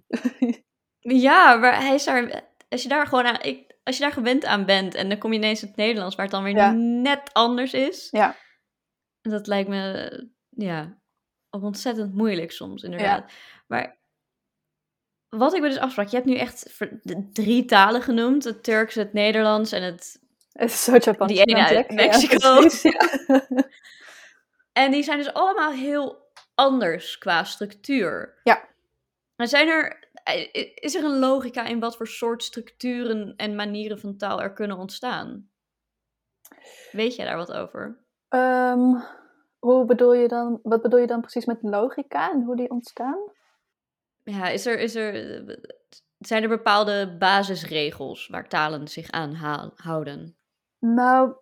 [0.99, 2.51] ja, maar hij is daar...
[2.69, 3.43] Als je daar gewoon aan...
[3.43, 6.15] Ik, als je daar gewend aan bent en dan kom je ineens in het Nederlands,
[6.15, 6.71] waar het dan weer ja.
[7.03, 8.09] net anders is.
[8.11, 8.37] Ja.
[9.21, 11.02] Dat lijkt me, ja,
[11.61, 13.31] ontzettend moeilijk soms, inderdaad.
[13.31, 13.35] Ja.
[13.67, 13.97] Maar
[15.29, 16.83] wat ik me dus afsprak, je hebt nu echt
[17.33, 20.21] drie talen genoemd: het Turks, het Nederlands en het.
[20.53, 21.27] Het is zo Japan.
[21.27, 22.49] Die ene uit Mexico.
[22.49, 23.47] Ja, precies, ja.
[24.83, 28.41] en die zijn dus allemaal heel anders qua structuur.
[28.43, 28.69] Ja.
[29.37, 30.11] Maar zijn er.
[30.75, 34.77] Is er een logica in wat voor soort structuren en manieren van taal er kunnen
[34.77, 35.49] ontstaan?
[36.93, 37.99] Weet jij daar wat over?
[38.29, 39.03] Um,
[39.67, 43.19] hoe bedoel je dan, wat bedoel je dan precies met logica en hoe die ontstaan?
[44.23, 45.45] Ja, is er, is er,
[46.19, 49.35] zijn er bepaalde basisregels waar talen zich aan
[49.75, 50.37] houden?
[50.79, 51.35] Nou,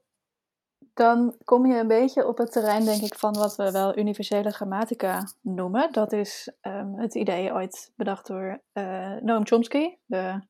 [0.95, 4.51] dan kom je een beetje op het terrein, denk ik, van wat we wel universele
[4.51, 5.93] grammatica noemen.
[5.93, 10.41] Dat is um, het idee ooit bedacht door uh, Noam Chomsky, de,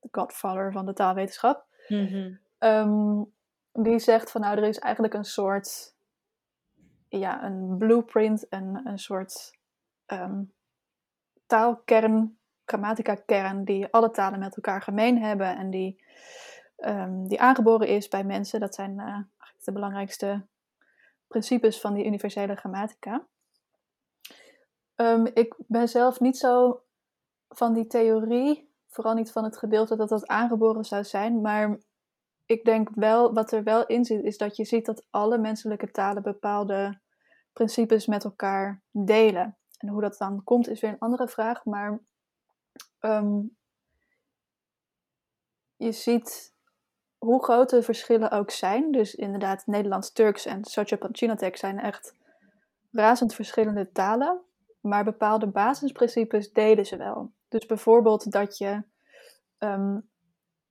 [0.00, 1.66] de godfather van de taalwetenschap.
[1.88, 2.38] Mm -hmm.
[2.58, 3.34] um,
[3.72, 5.95] die zegt van nou, er is eigenlijk een soort
[7.18, 9.58] ja, een blueprint, een, een soort
[10.06, 10.52] um,
[11.46, 16.02] taalkern, grammatica-kern, die alle talen met elkaar gemeen hebben en die,
[16.76, 18.60] um, die aangeboren is bij mensen.
[18.60, 19.18] Dat zijn uh,
[19.64, 20.46] de belangrijkste
[21.26, 23.26] principes van die universele grammatica.
[24.96, 26.82] Um, ik ben zelf niet zo
[27.48, 31.78] van die theorie, vooral niet van het gedeelte dat dat aangeboren zou zijn, maar
[32.46, 35.90] ik denk wel, wat er wel in zit, is dat je ziet dat alle menselijke
[35.90, 37.00] talen bepaalde
[37.56, 39.56] principes met elkaar delen.
[39.78, 42.00] En hoe dat dan komt is weer een andere vraag, maar
[43.00, 43.56] um,
[45.76, 46.54] je ziet
[47.18, 48.92] hoe groot de verschillen ook zijn.
[48.92, 52.14] Dus inderdaad, Nederlands, Turks en Sochapan zijn echt
[52.90, 54.40] razend verschillende talen.
[54.80, 57.32] Maar bepaalde basisprincipes delen ze wel.
[57.48, 58.82] Dus bijvoorbeeld dat je
[59.58, 60.08] um,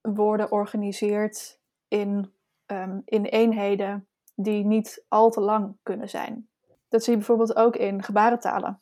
[0.01, 2.33] woorden organiseert in,
[2.65, 6.49] um, in eenheden die niet al te lang kunnen zijn.
[6.95, 8.79] Dat zie je bijvoorbeeld ook in gebarentalen.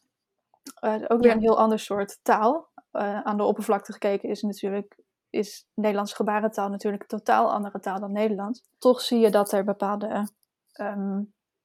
[0.81, 1.33] Uh, ook weer Ja.
[1.33, 2.67] een heel ander soort taal.
[2.91, 4.97] Uh, aan de oppervlakte gekeken is natuurlijk
[5.29, 8.63] is Nederlands gebarentaal natuurlijk een totaal andere taal dan Nederlands.
[8.77, 10.27] Toch zie je dat er bepaalde
[10.71, 11.21] ehm,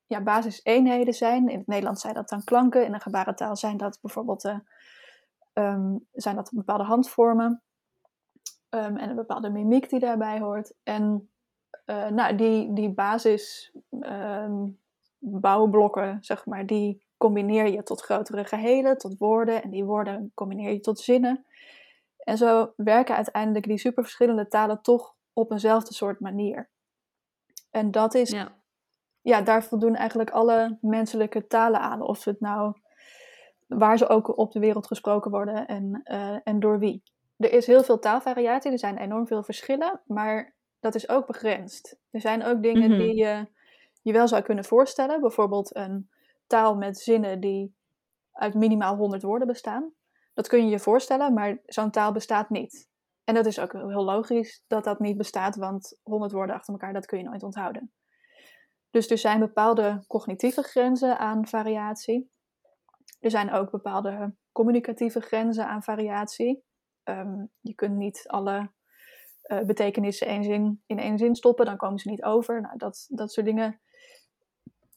[0.07, 1.49] ja, basiseenheden zijn.
[1.49, 2.85] In het Nederlands zijn dat dan klanken.
[2.85, 4.59] In de gebarentaal zijn dat bijvoorbeeld eh,
[5.53, 7.63] ehm, zijn dat bepaalde handvormen.
[8.69, 10.75] Ehm, en een bepaalde mimiek die daarbij hoort.
[10.83, 11.31] En
[11.85, 13.73] eh, nou, die, die basis
[15.19, 19.63] bouwblokken, zeg maar, die combineer je tot grotere gehelen, tot woorden.
[19.63, 21.45] En die woorden combineer je tot zinnen.
[22.19, 26.69] En zo werken uiteindelijk die superverschillende talen toch op eenzelfde soort manier.
[27.71, 28.53] En dat is, ja.
[29.21, 32.03] ja, daar voldoen eigenlijk alle menselijke talen aan.
[32.03, 32.75] Of het nou,
[33.67, 37.03] waar ze ook op de wereld gesproken worden en, uh, en door wie.
[37.37, 41.99] Er is heel veel taalvariatie, er zijn enorm veel verschillen, maar dat is ook begrensd.
[42.11, 42.99] Er zijn ook dingen Mhm.
[42.99, 43.47] die je
[44.01, 45.21] je wel zou kunnen voorstellen.
[45.21, 46.11] Bijvoorbeeld een
[46.47, 47.77] taal met zinnen die
[48.33, 49.93] uit minimaal 100 woorden bestaan.
[50.35, 52.89] Dat kun je je voorstellen, maar zo'n taal bestaat niet.
[53.25, 56.93] En dat is ook heel logisch dat dat niet bestaat, want 100 woorden achter elkaar,
[56.93, 57.93] dat kun je nooit onthouden.
[58.91, 62.31] Dus er zijn bepaalde cognitieve grenzen aan variatie.
[63.21, 66.65] Er zijn ook bepaalde communicatieve grenzen aan variatie.
[67.03, 68.71] Ehm, je kunt niet alle
[69.43, 72.61] eh, betekenissen één zin, in één zin stoppen, dan komen ze niet over.
[72.61, 73.81] Nou, dat, dat soort dingen.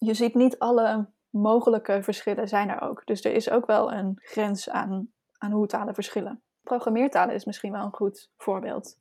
[0.05, 3.05] Je ziet niet alle mogelijke verschillen zijn er ook.
[3.05, 6.43] Dus er is ook wel een grens aan, aan hoe talen verschillen.
[6.61, 8.97] Programmeertalen is misschien wel een goed voorbeeld.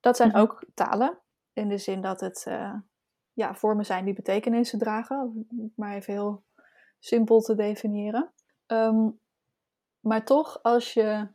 [0.00, 0.38] Dat zijn Mhm.
[0.38, 1.18] ook talen,
[1.52, 2.74] in de zin dat het eh,
[3.32, 6.42] ja, vormen zijn die betekenissen dragen, om maar even heel
[6.98, 8.32] simpel te definiëren.
[8.66, 9.08] Ehm,
[10.00, 11.28] maar toch, als je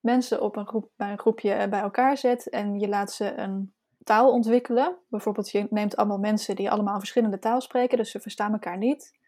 [0.00, 3.74] mensen op een groep, bij een groepje bij elkaar zet en je laat ze een
[4.04, 8.52] taal ontwikkelen, bijvoorbeeld je neemt allemaal mensen die allemaal verschillende taal spreken, dus ze verstaan
[8.52, 9.18] elkaar niet,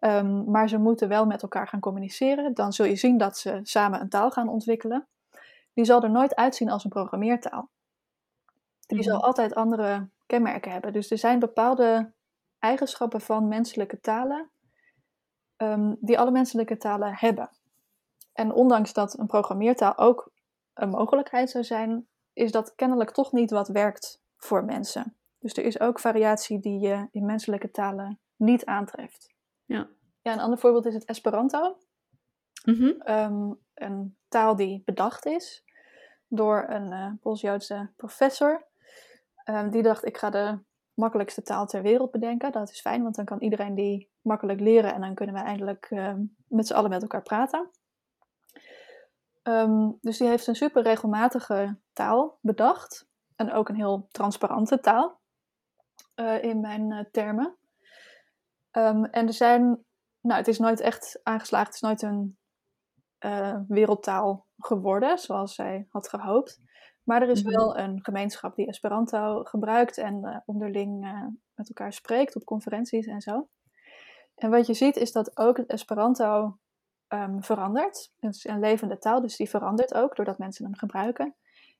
[0.00, 3.60] Ehm, maar ze moeten wel met elkaar gaan communiceren, dan zul je zien dat ze
[3.62, 5.08] samen een taal gaan ontwikkelen.
[5.74, 7.70] Die zal er nooit uitzien als een programmeertaal.
[8.86, 9.08] Die Mhm.
[9.08, 10.92] zal altijd andere kenmerken hebben.
[10.92, 12.12] Dus er zijn bepaalde
[12.58, 14.50] eigenschappen van menselijke talen
[15.56, 17.50] ehm, die alle menselijke talen hebben.
[18.32, 20.32] En ondanks dat een programmeertaal ook
[20.74, 22.08] een mogelijkheid zou zijn,
[22.40, 25.16] is dat kennelijk toch niet wat werkt voor mensen.
[25.38, 29.34] Dus er is ook variatie die je in menselijke talen niet aantreft.
[29.64, 29.88] Ja.
[30.22, 31.76] Ja, een ander voorbeeld is het Esperanto.
[32.64, 33.00] Mhm.
[33.00, 35.64] Ehm, een taal die bedacht is
[36.28, 38.68] door een eh Pools-Joodse professor.
[39.44, 40.58] Ehm, die dacht, ik ga de
[40.94, 42.52] makkelijkste taal ter wereld bedenken.
[42.52, 45.86] Dat is fijn, want dan kan iedereen die makkelijk leren en dan kunnen we eindelijk
[45.90, 47.70] ehm, met z'n allen met elkaar praten.
[49.42, 53.08] Ehm, dus die heeft een super regelmatige taal bedacht.
[53.36, 55.20] En ook een heel transparante taal,
[56.14, 57.56] eh, in mijn eh, termen.
[58.70, 59.84] Ehm, en er zijn,
[60.20, 62.38] nou, het is nooit echt aangeslagen, het is nooit een
[63.18, 66.60] eh, wereldtaal geworden, zoals zij had gehoopt.
[67.02, 67.56] Maar er is Mhm.
[67.56, 71.00] wel een gemeenschap die Esperanto gebruikt en onderling
[71.54, 73.48] met elkaar spreekt op conferenties en zo.
[74.34, 76.58] En wat je ziet is dat ook het Esperanto
[77.10, 78.12] ehm, verandert.
[78.18, 81.34] Het is een levende taal, dus die verandert ook doordat mensen hem gebruiken.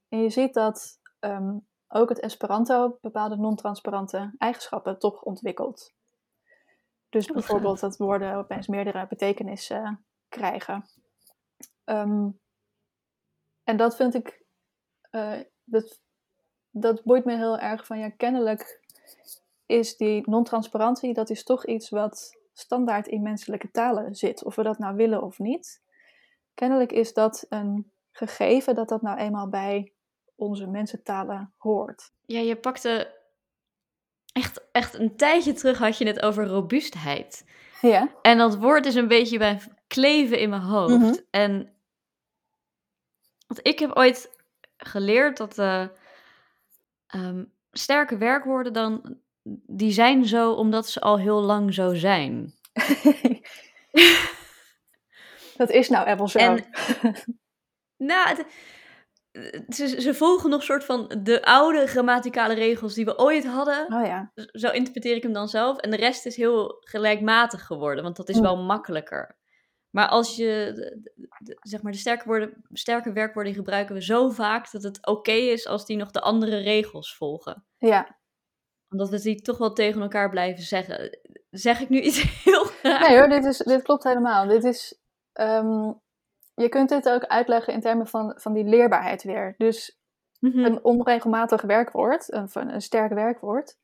[0.08, 1.56] En je ziet dat ehm,
[1.88, 5.92] ook het Esperanto bepaalde non-transparante eigenschappen toch ontwikkelt.
[7.08, 10.84] Dus Oh, bijvoorbeeld dat woorden opeens meerdere betekenissen krijgen.
[11.84, 12.28] Ehm,
[13.64, 14.44] en dat vind ik,
[15.10, 16.00] eh, dat,
[16.70, 18.80] dat boeit me heel erg van, ja, kennelijk
[19.66, 24.62] is die non-transparantie, dat is toch iets wat standaard in menselijke talen zit, of we
[24.62, 25.82] dat nou willen of niet.
[26.54, 29.92] Kennelijk is dat een gegeven dat dat nou eenmaal bij
[30.34, 32.12] onze mensentalen hoort.
[32.26, 33.14] Ja, je pakte
[34.32, 37.44] echt, echt een tijdje terug had je het over robuustheid.
[37.80, 38.08] Ja.
[38.22, 40.98] En dat woord is een beetje bij kleven in mijn hoofd.
[40.98, 41.14] Mhm.
[41.30, 41.74] En
[43.46, 44.30] want ik heb ooit
[44.76, 45.86] geleerd dat eh,
[47.06, 49.18] ehm, sterke werkwoorden dan,
[49.66, 52.52] die zijn zo omdat ze al heel lang zo zijn.
[55.56, 56.38] dat is nou eenmaal zo.
[56.38, 56.64] En-
[57.96, 58.46] Nou, het-
[59.74, 63.94] ze, ze volgen nog soort van de oude grammaticale regels die we ooit hadden.
[63.94, 64.32] oh ja.
[64.34, 65.78] Zo interpreteer ik hem dan zelf.
[65.78, 69.38] En de rest is heel gelijkmatig geworden, want dat is wel makkelijker.
[69.90, 70.72] Maar als je,
[71.38, 75.32] de- zeg maar, de sterke, woorden, sterke werkwoorden gebruiken we zo vaak dat het oké
[75.32, 77.64] is als die nog de andere regels volgen.
[77.78, 78.18] Ja.
[78.90, 81.18] Omdat we die toch wel tegen elkaar blijven zeggen.
[81.50, 83.08] Zeg ik nu iets heel raar?
[83.08, 84.46] Nee hoor, dit, is, dit klopt helemaal.
[84.46, 85.00] Dit is,
[85.32, 85.92] ehm,
[86.54, 89.54] je kunt dit ook uitleggen in termen van, van die leerbaarheid weer.
[89.58, 89.98] Dus
[90.40, 90.58] Mhm.
[90.58, 93.76] een onregelmatig werkwoord, een, een sterk werkwoord,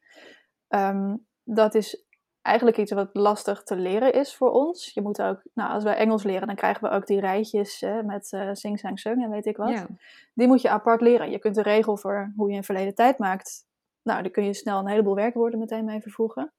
[0.68, 2.05] ehm, dat is
[2.43, 4.91] eigenlijk iets wat lastig te leren is voor ons.
[4.95, 8.01] Je moet ook, nou, als wij Engels leren, dan krijgen we ook die rijtjes eh,
[8.01, 9.70] met eh sing, sang, sung en weet ik wat.
[9.70, 9.87] Ja.
[10.35, 11.31] Die moet je apart leren.
[11.31, 13.64] Je kunt de regel voor hoe je in verleden tijd maakt.
[14.07, 16.53] Nou, daar kun je snel een heleboel werkwoorden meteen mee vervoegen.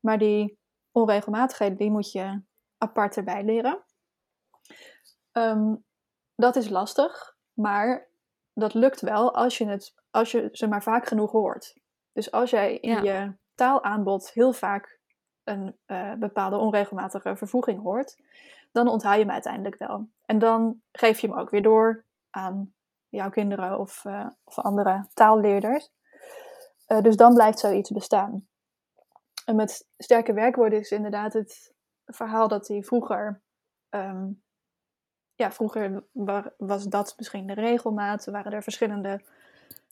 [0.00, 0.58] Maar die
[0.92, 2.42] onregelmatigheden, die moet je
[2.78, 3.84] apart erbij leren.
[5.32, 5.74] Ehm,
[6.34, 8.08] dat is lastig, maar
[8.52, 11.80] dat lukt wel als je, het, als je ze maar vaak genoeg hoort.
[12.12, 13.22] Dus als jij in Ja.
[13.22, 15.00] je taalaanbod heel vaak
[15.44, 18.22] een eh, bepaalde onregelmatige vervoeging hoort,
[18.72, 20.08] dan onthoud je hem uiteindelijk wel.
[20.24, 22.74] En dan geef je hem ook weer door aan
[23.08, 25.90] jouw kinderen of, uh, of andere taalleerders.
[26.92, 28.46] Uh, dus dan blijft zoiets bestaan.
[29.44, 31.74] En met sterke werkwoorden is inderdaad het
[32.06, 33.42] verhaal dat hij vroeger.
[33.90, 34.42] Um,
[35.34, 36.04] ja, vroeger
[36.56, 38.24] was dat misschien de regelmaat.
[38.24, 39.20] Waren er verschillende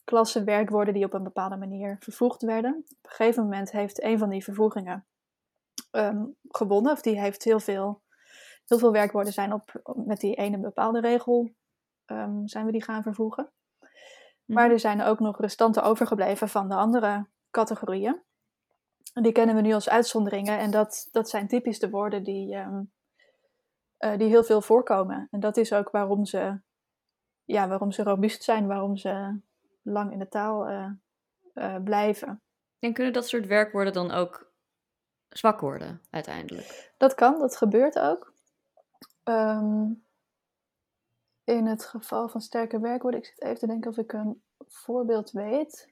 [0.03, 2.75] klassen werkwoorden die op een bepaalde manier vervoegd werden.
[2.75, 5.05] Op een gegeven moment heeft een van die vervoegingen
[5.91, 6.91] um, gewonnen.
[6.91, 8.01] Of die heeft heel veel,
[8.65, 11.51] heel veel werkwoorden zijn op, met die ene bepaalde regel
[12.05, 13.51] um, zijn we die gaan vervoegen.
[14.51, 14.73] Maar mhm.
[14.73, 18.21] er zijn ook nog restanten overgebleven van de andere categorieën.
[19.13, 20.59] Die kennen we nu als uitzonderingen.
[20.59, 22.91] En dat, dat zijn typisch de woorden die, um,
[23.99, 25.27] uh, die heel veel voorkomen.
[25.31, 26.59] En dat is ook waarom ze,
[27.43, 29.39] ja, waarom ze robuust zijn, waarom ze
[29.81, 30.89] lang in de taal uh,
[31.53, 32.41] uh, blijven.
[32.79, 34.51] En kunnen dat soort werkwoorden dan ook
[35.29, 36.93] zwak worden uiteindelijk?
[36.97, 38.33] Dat kan, dat gebeurt ook.
[39.23, 40.03] Um,
[41.51, 45.31] in het geval van sterke werkwoorden, ik zit even te denken of ik een voorbeeld
[45.31, 45.89] weet.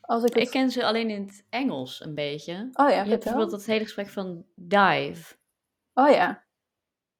[0.00, 2.70] Als ik, ik ken ze alleen in het Engels een beetje.
[2.72, 5.36] Oh ja, Je hebt bijvoorbeeld dat hele gesprek van dive.
[5.94, 6.44] Oh ja.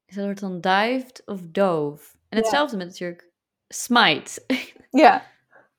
[0.07, 2.17] Dus dat wordt dan dived of dove.
[2.29, 3.31] En hetzelfde met natuurlijk
[3.69, 4.43] smite.
[4.91, 5.27] Ja.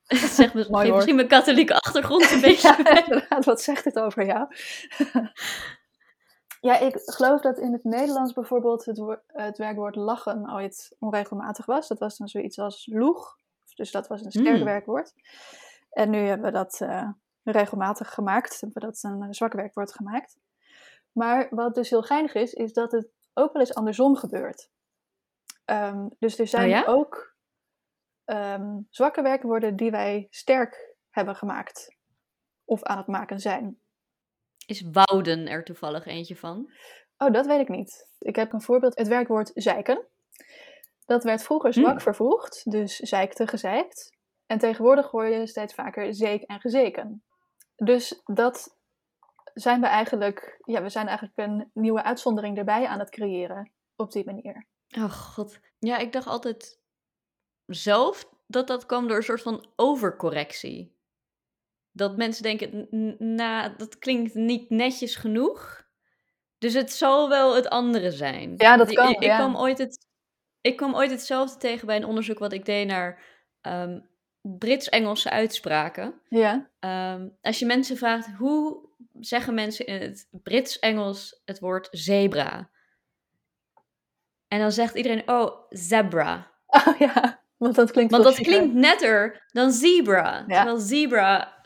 [0.07, 2.75] Zegt misschien, misschien mijn katholieke achtergrond een beetje.
[2.83, 4.47] Ja, inderdaad, wat zegt het over jou?
[6.59, 11.87] Ja, ik geloof dat in het Nederlands bijvoorbeeld het, het werkwoord lachen ooit onregelmatig was.
[11.87, 13.37] Dat was dan zoiets als loeg.
[13.75, 14.65] Dus dat was een sterk hmm.
[14.65, 15.13] werkwoord.
[15.89, 17.09] En nu hebben we dat uh,
[17.43, 18.61] regelmatig gemaakt.
[18.61, 20.37] Hebben we dat een uh, zwak werkwoord gemaakt.
[21.11, 24.69] Maar wat dus heel geinig is, is dat het ook wel eens andersom gebeurt.
[25.65, 27.35] Um, dus er zijn oh ook
[28.25, 31.95] um, zwakke werkwoorden die wij sterk hebben gemaakt.
[32.65, 33.79] Of aan het maken zijn.
[34.67, 36.71] Is wouden er toevallig eentje van?
[37.17, 38.09] Oh, dat weet ik niet.
[38.19, 38.97] Ik heb een voorbeeld.
[38.97, 40.05] Het werkwoord zeiken.
[41.05, 41.99] Dat werd vroeger zwak hmm.
[41.99, 44.17] vervoegd, dus zeikte, gezeikt.
[44.45, 47.23] En tegenwoordig hoor je steeds vaker zeek en gezeken.
[47.75, 48.77] Dus dat
[49.53, 54.11] zijn we eigenlijk, ja, we zijn eigenlijk een nieuwe uitzondering erbij aan het creëren op
[54.11, 54.65] die manier.
[54.97, 55.59] Oh god.
[55.79, 56.79] Ja, ik dacht altijd
[57.65, 60.96] zelf dat dat kwam door een soort van overcorrectie
[61.97, 62.87] dat mensen denken,
[63.35, 65.85] nou, dat klinkt niet netjes genoeg.
[66.57, 68.53] Dus het zal wel het andere zijn.
[68.57, 69.09] Ja, dat kan.
[69.09, 70.07] Ik, ik kwam, ooit het,
[70.61, 73.23] ik kwam ooit hetzelfde tegen bij een onderzoek wat ik deed naar
[73.61, 74.09] um,
[74.41, 76.21] Brits-Engelse uitspraken.
[76.29, 76.69] Ja.
[77.13, 78.89] Um, als je mensen vraagt, hoe
[79.19, 82.69] zeggen mensen in het Brits-Engels het woord zebra?
[84.47, 86.45] En dan zegt iedereen, oh, zebra.
[86.87, 87.45] Oh ja.
[87.57, 90.45] Want dat klinkt, Want dat klinkt netter dan zebra.
[90.47, 91.56] Terwijl zebra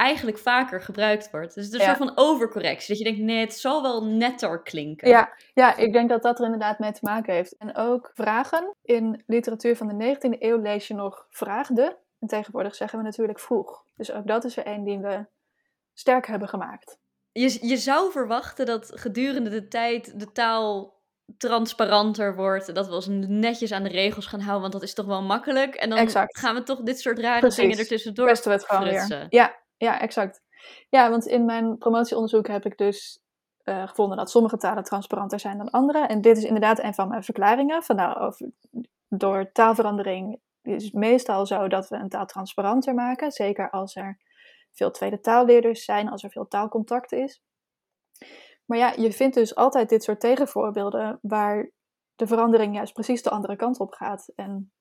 [0.00, 1.54] eigenlijk vaker gebruikt wordt.
[1.54, 2.88] Dus het is een soort van overcorrectie.
[2.88, 5.08] Dat je denkt, nee, het zal wel netter klinken.
[5.08, 7.56] Ja, ja, ik denk dat dat er inderdaad mee te maken heeft.
[7.56, 8.74] En ook vragen.
[8.82, 11.98] In literatuur van de 19e eeuw lees je nog vraagde.
[12.18, 13.84] En tegenwoordig zeggen we natuurlijk vroeg.
[13.96, 15.26] Dus ook dat is er een die we
[15.92, 16.98] sterk hebben gemaakt.
[17.32, 20.98] Je, je zou verwachten dat gedurende de tijd de taal
[21.38, 22.74] transparanter wordt.
[22.74, 25.74] Dat we ons netjes aan de regels gaan houden, want dat is toch wel makkelijk.
[25.74, 27.56] En dan gaan we toch dit soort rare Precies.
[27.62, 29.26] dingen ertussendoor Beste we het gewoon weer.
[29.28, 30.42] Ja, ja, exact.
[30.88, 33.22] Ja, want in mijn promotieonderzoek heb ik dus
[33.64, 36.06] uh, gevonden dat sommige talen transparanter zijn dan andere.
[36.06, 37.82] En dit is inderdaad een van mijn verklaringen.
[37.82, 38.50] Van nou, over,
[39.08, 43.32] door taalverandering is het meestal zo dat we een taal transparanter maken.
[43.32, 44.18] Zeker als er
[44.72, 47.42] veel tweede taalleerders zijn, als er veel taalcontact is.
[48.64, 51.70] Maar ja, je vindt dus altijd dit soort tegenvoorbeelden waar
[52.16, 54.32] de verandering juist precies de andere kant op gaat.
[54.34, 54.72] En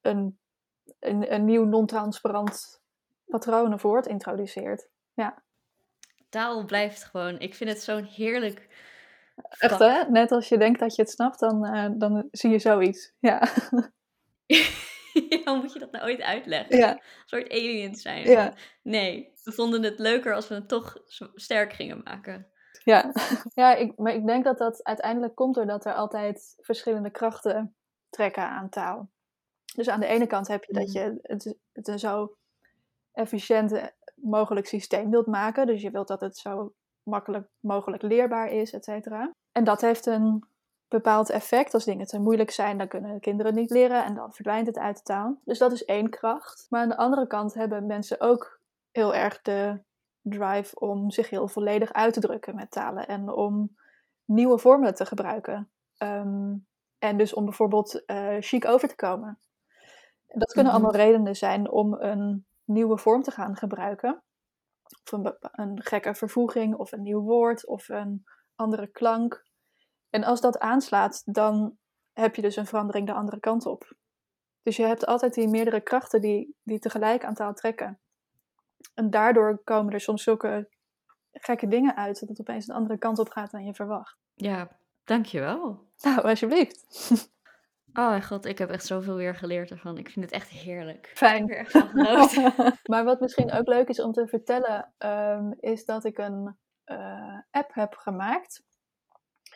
[0.00, 0.38] een,
[0.98, 2.82] een, een nieuw non-transparant
[3.26, 4.88] patroon of woord introduceert.
[5.12, 5.42] Ja.
[6.28, 8.68] Taal blijft gewoon, ik vind het zo'n heerlijk.
[9.48, 10.02] Echt hè?
[10.10, 13.12] Net als je denkt dat je het snapt, dan, uh, dan zie je zoiets.
[13.18, 13.48] Ja.
[15.44, 16.76] Hoe moet je dat nou ooit uitleggen?
[16.76, 16.90] Ja.
[16.90, 18.28] Een soort aliens zijn.
[18.28, 18.54] Ja.
[18.82, 20.96] Nee, we vonden het leuker als we het toch
[21.34, 22.52] sterk gingen maken.
[22.84, 23.12] Ja,
[23.54, 27.76] ja ik, maar ik denk dat dat uiteindelijk komt doordat er altijd verschillende krachten
[28.10, 29.10] trekken aan taal.
[29.74, 30.92] Dus aan de ene kant heb je dat mm.
[30.92, 32.36] je het, het zo
[33.14, 35.66] efficiënt mogelijk systeem wilt maken.
[35.66, 39.30] Dus je wilt dat het zo makkelijk mogelijk leerbaar is, et cetera.
[39.52, 40.44] En dat heeft een
[40.88, 41.74] bepaald effect.
[41.74, 44.96] Als dingen te moeilijk zijn, dan kunnen kinderen niet leren en dan verdwijnt het uit
[44.96, 45.40] de taal.
[45.44, 46.66] Dus dat is één kracht.
[46.68, 48.60] Maar aan de andere kant hebben mensen ook
[48.90, 49.80] heel erg de
[50.22, 53.76] drive om zich heel volledig uit te drukken met talen en om
[54.24, 55.70] nieuwe vormen te gebruiken.
[55.96, 56.54] Ehm,
[56.98, 59.38] en dus om bijvoorbeeld uh, chic over te komen.
[60.26, 60.82] Dat kunnen mhm.
[60.82, 64.22] allemaal redenen zijn om een nieuwe vorm te gaan gebruiken.
[65.04, 69.44] Of een, een gekke vervoeging, of een nieuw woord, of een andere klank.
[70.10, 71.78] En als dat aanslaat, dan
[72.12, 73.96] heb je dus een verandering de andere kant op.
[74.62, 78.00] Dus je hebt altijd die meerdere krachten die, die tegelijk aan taal trekken.
[78.94, 80.68] En daardoor komen er soms zulke
[81.30, 84.16] gekke dingen uit, dat het opeens een andere kant op gaat dan je verwacht.
[84.34, 85.88] Ja, dankjewel.
[86.00, 86.84] Nou, alsjeblieft.
[87.98, 89.98] Oh mijn god, ik heb echt zoveel weer geleerd ervan.
[89.98, 91.12] Ik vind het echt heerlijk.
[91.14, 91.48] Fijn.
[91.48, 95.84] Ik heb er echt maar wat misschien ook leuk is om te vertellen, ehm, is
[95.84, 98.62] dat ik een eh, app heb gemaakt.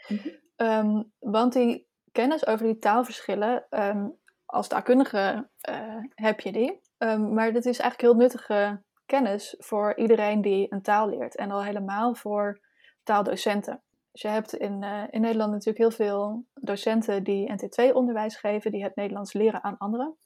[0.08, 0.28] Mhm.
[0.56, 4.08] Ehm, want die kennis over die taalverschillen, ehm,
[4.44, 6.80] als taalkundige eh, heb je die.
[7.18, 11.36] Maar dit is eigenlijk heel nuttige kennis voor iedereen die een taal leert.
[11.36, 12.60] En al helemaal voor
[13.02, 13.82] taaldocenten.
[14.12, 18.82] Dus je hebt in, eh, in Nederland natuurlijk heel veel docenten die NT2-onderwijs geven, die
[18.82, 20.16] het Nederlands leren aan anderen.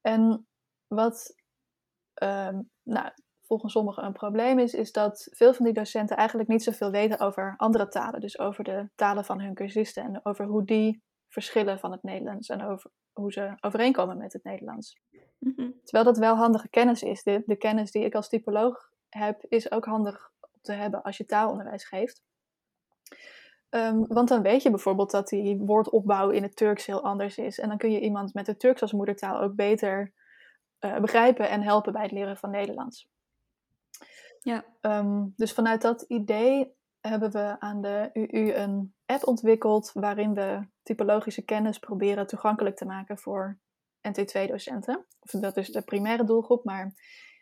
[0.00, 0.46] En
[0.86, 1.34] wat
[2.14, 3.10] ehm, nou,
[3.42, 7.20] volgens sommigen een probleem is, is dat veel van die docenten eigenlijk niet zoveel weten
[7.20, 8.20] over andere talen.
[8.20, 12.48] Dus over de talen van hun cursisten en over hoe die verschillen van het Nederlands
[12.48, 15.00] en over hoe ze overeenkomen met het Nederlands.
[15.38, 15.70] Mhm.
[15.82, 17.22] Terwijl dat wel handige kennis is.
[17.22, 21.16] De, de kennis die ik als typoloog heb, is ook handig om te hebben als
[21.16, 22.22] je taalonderwijs geeft.
[23.72, 27.58] Ehm, want dan weet je bijvoorbeeld dat die woordopbouw in het Turks heel anders is.
[27.58, 30.12] En dan kun je iemand met het Turks als moedertaal ook beter
[30.78, 33.08] eh, begrijpen en helpen bij het leren van Nederlands.
[34.40, 34.64] Ja.
[34.80, 40.66] Ehm, dus vanuit dat idee hebben we aan de UU een app ontwikkeld waarin we
[40.82, 43.58] typologische kennis proberen toegankelijk te maken voor
[44.08, 45.06] NT2-docenten.
[45.20, 46.92] Of dat is de primaire doelgroep, maar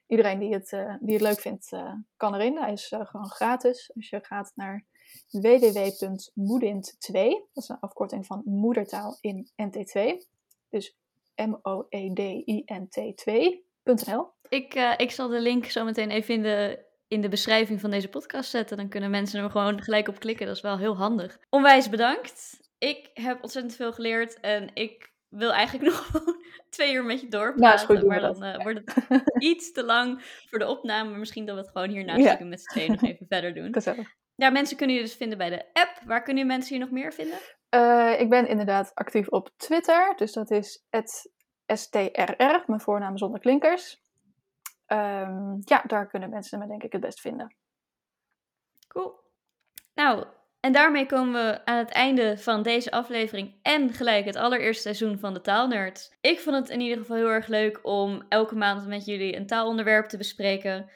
[0.06, 2.58] iedereen die het, eh, die het leuk vindt eh, kan erin.
[2.58, 3.92] Hij is gewoon gratis.
[3.94, 4.88] Als je gaat naar
[5.30, 7.12] www.moedint2,
[7.52, 10.00] dat is een afkorting van moedertaal in NT2.
[10.68, 10.96] Dus
[11.34, 14.32] E M-O-E-D-I-N-T2.nl.
[14.48, 17.90] Ik, eh, ik zal de link zo meteen even in de, in de beschrijving van
[17.90, 18.76] deze podcast zetten.
[18.76, 20.46] Dan kunnen mensen er gewoon gelijk op klikken.
[20.46, 21.38] Dat is wel heel handig.
[21.50, 22.60] Onwijs bedankt.
[22.78, 27.28] Ik heb ontzettend veel geleerd en ik wil eigenlijk nog gewoon twee uur met je
[27.28, 27.60] doorpraten.
[27.60, 31.10] Nou, is goed, maar dan eh, wordt het iets te lang voor de opname.
[31.10, 32.44] Maar misschien dat we het gewoon hierna Ja.
[32.44, 33.72] met z'n tweeën nog even verder doen.
[33.72, 34.14] Gezellig.
[34.40, 36.00] Ja, mensen kunnen je dus vinden bij de app.
[36.04, 37.38] Waar kunnen mensen je nog meer vinden?
[37.68, 40.84] Eh, ik ben inderdaad actief op Twitter, dus dat is
[41.66, 44.02] STRR, mijn voornaam zonder klinkers.
[44.86, 47.56] Ehm, ja, daar kunnen mensen me denk ik het best vinden.
[48.88, 49.20] Cool.
[49.94, 50.26] Nou,
[50.60, 55.18] en daarmee komen we aan het einde van deze aflevering en gelijk het allereerste seizoen
[55.18, 56.16] van de Taalnerds.
[56.20, 59.46] Ik vond het in ieder geval heel erg leuk om elke maand met jullie een
[59.46, 60.90] taalonderwerp te bespreken.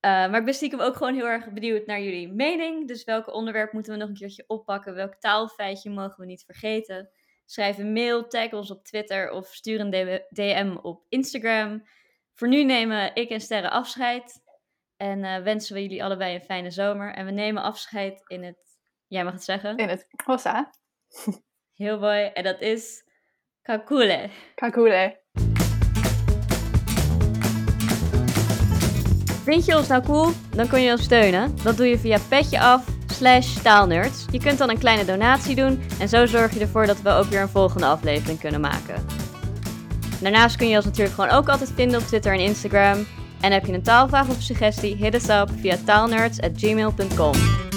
[0.00, 2.88] Eh, maar ik ben stiekem ook gewoon heel erg benieuwd naar jullie mening.
[2.88, 4.94] Dus welke onderwerp moeten we nog een keertje oppakken?
[4.94, 7.10] Welk taalfeitje mogen we niet vergeten?
[7.44, 11.82] Schrijf een mail, tag ons op Twitter of stuur een DM op Instagram.
[12.34, 14.42] Voor nu nemen ik en Sterre afscheid.
[14.96, 17.14] En eh, wensen we jullie allebei een fijne zomer.
[17.14, 20.70] En we nemen afscheid in het, jij mag het zeggen, In het Hossa,
[21.74, 22.24] heel mooi.
[22.24, 23.04] En dat is
[23.62, 24.30] Kakule.
[24.54, 25.19] Kakule.
[29.42, 30.30] Vind je ons nou cool?
[30.54, 31.54] Dan kun je ons steunen.
[31.62, 34.24] Dat doe je via petje af slash taalnerds.
[34.30, 37.24] Je kunt dan een kleine donatie doen en zo zorg je ervoor dat we ook
[37.24, 39.06] weer een volgende aflevering kunnen maken.
[40.20, 43.06] Daarnaast kun je ons natuurlijk gewoon ook altijd vinden op Twitter en Instagram.
[43.40, 47.69] En heb je een taalvraag of suggestie, hit us up via taalnerds@gmail.com.